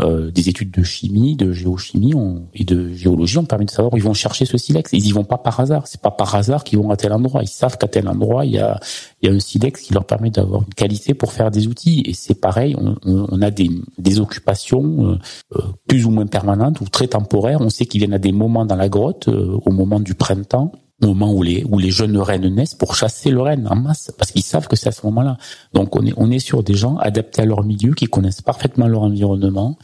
Euh, 0.00 0.30
des 0.30 0.48
études 0.48 0.70
de 0.70 0.82
chimie, 0.82 1.36
de 1.36 1.52
géochimie 1.52 2.14
et 2.54 2.64
de 2.64 2.92
géologie 2.92 3.38
ont 3.38 3.44
permis 3.44 3.66
de 3.66 3.70
savoir 3.70 3.94
où 3.94 3.96
ils 3.96 4.02
vont 4.02 4.14
chercher 4.14 4.44
ce 4.44 4.58
silex. 4.58 4.90
Ils 4.92 5.06
y 5.06 5.12
vont 5.12 5.24
pas 5.24 5.38
par 5.38 5.60
hasard. 5.60 5.86
C'est 5.86 6.00
pas 6.00 6.10
par 6.10 6.34
hasard 6.34 6.64
qu'ils 6.64 6.78
vont 6.78 6.90
à 6.90 6.96
tel 6.96 7.12
endroit. 7.12 7.42
Ils 7.42 7.48
savent 7.48 7.78
qu'à 7.78 7.88
tel 7.88 8.08
endroit 8.08 8.44
il 8.44 8.52
y 8.52 8.58
a, 8.58 8.80
y 9.22 9.28
a 9.28 9.32
un 9.32 9.38
silex 9.38 9.82
qui 9.82 9.94
leur 9.94 10.04
permet 10.04 10.30
d'avoir 10.30 10.62
une 10.62 10.74
qualité 10.74 11.14
pour 11.14 11.32
faire 11.32 11.50
des 11.50 11.66
outils. 11.66 12.02
Et 12.06 12.14
c'est 12.14 12.40
pareil. 12.40 12.76
On, 12.78 12.96
on, 13.04 13.42
a 13.42 13.50
des, 13.50 13.70
des 13.98 14.20
occupations 14.20 15.12
euh, 15.12 15.18
euh, 15.56 15.62
plus 15.86 16.06
ou 16.06 16.10
moins 16.10 16.26
permanentes 16.26 16.80
ou 16.80 16.88
très 16.88 17.08
temporaires. 17.08 17.60
On 17.60 17.70
sait 17.70 17.86
qu'ils 17.86 18.00
viennent 18.00 18.14
à 18.14 18.18
des 18.18 18.32
moments 18.32 18.64
dans 18.64 18.76
la 18.76 18.88
grotte, 18.88 19.28
au 19.28 19.70
moment 19.70 20.00
du 20.00 20.14
printemps 20.14 20.72
moment 21.02 21.32
où 21.32 21.42
les 21.42 21.64
où 21.64 21.78
les 21.78 21.90
jeunes 21.90 22.16
rennes 22.16 22.48
naissent 22.54 22.74
pour 22.74 22.94
chasser 22.94 23.30
le 23.30 23.40
renne 23.40 23.66
en 23.68 23.76
masse 23.76 24.12
parce 24.16 24.30
qu'ils 24.30 24.42
savent 24.42 24.68
que 24.68 24.76
c'est 24.76 24.88
à 24.88 24.92
ce 24.92 25.04
moment-là. 25.06 25.38
Donc 25.72 25.96
on 25.96 26.06
est 26.06 26.14
on 26.16 26.30
est 26.30 26.38
sur 26.38 26.62
des 26.62 26.74
gens 26.74 26.96
adaptés 26.98 27.42
à 27.42 27.44
leur 27.44 27.64
milieu 27.64 27.94
qui 27.94 28.06
connaissent 28.06 28.42
parfaitement 28.42 28.86
leur 28.86 29.02
environnement, 29.02 29.76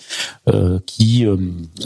euh, 0.49 0.79
qui 0.87 1.27
euh, 1.27 1.37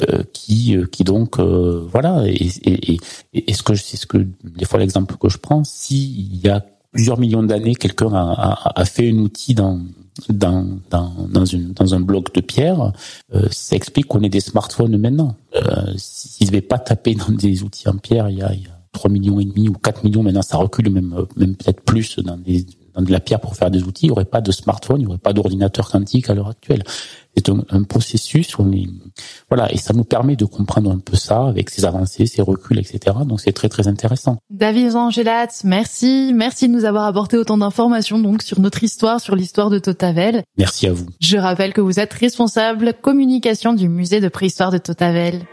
euh 0.08 0.22
qui 0.32 0.76
euh, 0.76 0.86
qui 0.86 1.04
donc 1.04 1.38
euh, 1.38 1.86
voilà 1.90 2.24
et, 2.26 2.48
et, 2.64 2.98
et, 3.32 3.54
ce 3.54 3.62
que 3.62 3.74
c'est 3.74 3.96
ce 3.96 4.06
que 4.06 4.26
des 4.44 4.64
fois 4.64 4.78
l'exemple 4.78 5.16
que 5.16 5.28
je 5.28 5.38
prends 5.38 5.64
s'il 5.64 6.36
y 6.36 6.48
a 6.48 6.64
plusieurs 6.92 7.18
millions 7.18 7.42
d'années 7.42 7.74
quelqu'un 7.74 8.12
a, 8.12 8.32
a, 8.32 8.80
a, 8.80 8.84
fait 8.84 9.10
un 9.10 9.18
outil 9.18 9.54
dans 9.54 9.80
dans 10.28 10.78
dans 10.90 11.12
dans, 11.28 11.44
une, 11.44 11.72
dans 11.72 11.94
un 11.94 12.00
bloc 12.00 12.32
de 12.34 12.40
pierre, 12.40 12.92
euh, 13.34 13.48
ça 13.50 13.76
explique 13.76 14.06
qu'on 14.06 14.22
ait 14.22 14.28
des 14.28 14.40
smartphones 14.40 14.96
maintenant. 14.96 15.36
Euh, 15.56 15.92
S'ils 15.96 16.46
ne 16.46 16.52
devaient 16.52 16.62
pas 16.62 16.78
taper 16.78 17.14
dans 17.14 17.30
des 17.30 17.62
outils 17.62 17.88
en 17.88 17.96
pierre 17.96 18.30
il 18.30 18.38
y 18.38 18.42
a, 18.42 18.52
il 18.54 18.62
y 18.62 18.66
a 18.66 18.73
3 18.94 19.10
millions 19.10 19.38
et 19.40 19.44
demi 19.44 19.68
ou 19.68 19.74
4 19.74 20.04
millions, 20.04 20.22
maintenant 20.22 20.42
ça 20.42 20.56
recule 20.56 20.90
même, 20.90 21.14
même 21.36 21.56
peut-être 21.56 21.82
plus 21.82 22.18
dans, 22.20 22.38
des, 22.38 22.64
dans 22.94 23.02
de 23.02 23.10
la 23.10 23.20
pierre 23.20 23.40
pour 23.40 23.56
faire 23.56 23.70
des 23.70 23.82
outils, 23.82 24.06
il 24.06 24.08
n'y 24.08 24.12
aurait 24.12 24.24
pas 24.24 24.40
de 24.40 24.52
smartphone, 24.52 25.00
il 25.00 25.04
n'y 25.04 25.08
aurait 25.08 25.18
pas 25.18 25.32
d'ordinateur 25.32 25.90
quantique 25.90 26.30
à 26.30 26.34
l'heure 26.34 26.48
actuelle. 26.48 26.82
C'est 27.36 27.48
un, 27.48 27.64
un, 27.70 27.82
processus, 27.82 28.56
on 28.60 28.70
est, 28.70 28.86
voilà, 29.48 29.72
et 29.72 29.76
ça 29.76 29.92
nous 29.92 30.04
permet 30.04 30.36
de 30.36 30.44
comprendre 30.44 30.90
un 30.92 30.98
peu 30.98 31.16
ça 31.16 31.46
avec 31.46 31.68
ses 31.68 31.84
avancées, 31.84 32.26
ses 32.26 32.42
reculs, 32.42 32.78
etc. 32.78 33.16
Donc 33.26 33.40
c'est 33.40 33.52
très 33.52 33.68
très 33.68 33.88
intéressant. 33.88 34.38
David 34.50 34.94
Angelat, 34.94 35.48
merci, 35.64 36.32
merci 36.32 36.68
de 36.68 36.72
nous 36.72 36.84
avoir 36.84 37.06
apporté 37.06 37.36
autant 37.36 37.58
d'informations 37.58 38.20
donc 38.20 38.42
sur 38.42 38.60
notre 38.60 38.84
histoire, 38.84 39.20
sur 39.20 39.34
l'histoire 39.34 39.68
de 39.68 39.80
Totavel. 39.80 40.44
Merci 40.56 40.86
à 40.86 40.92
vous. 40.92 41.06
Je 41.20 41.36
rappelle 41.36 41.72
que 41.72 41.80
vous 41.80 41.98
êtes 41.98 42.12
responsable 42.12 42.94
communication 43.02 43.72
du 43.72 43.88
musée 43.88 44.20
de 44.20 44.28
préhistoire 44.28 44.70
de 44.70 44.78
Totavel. 44.78 45.44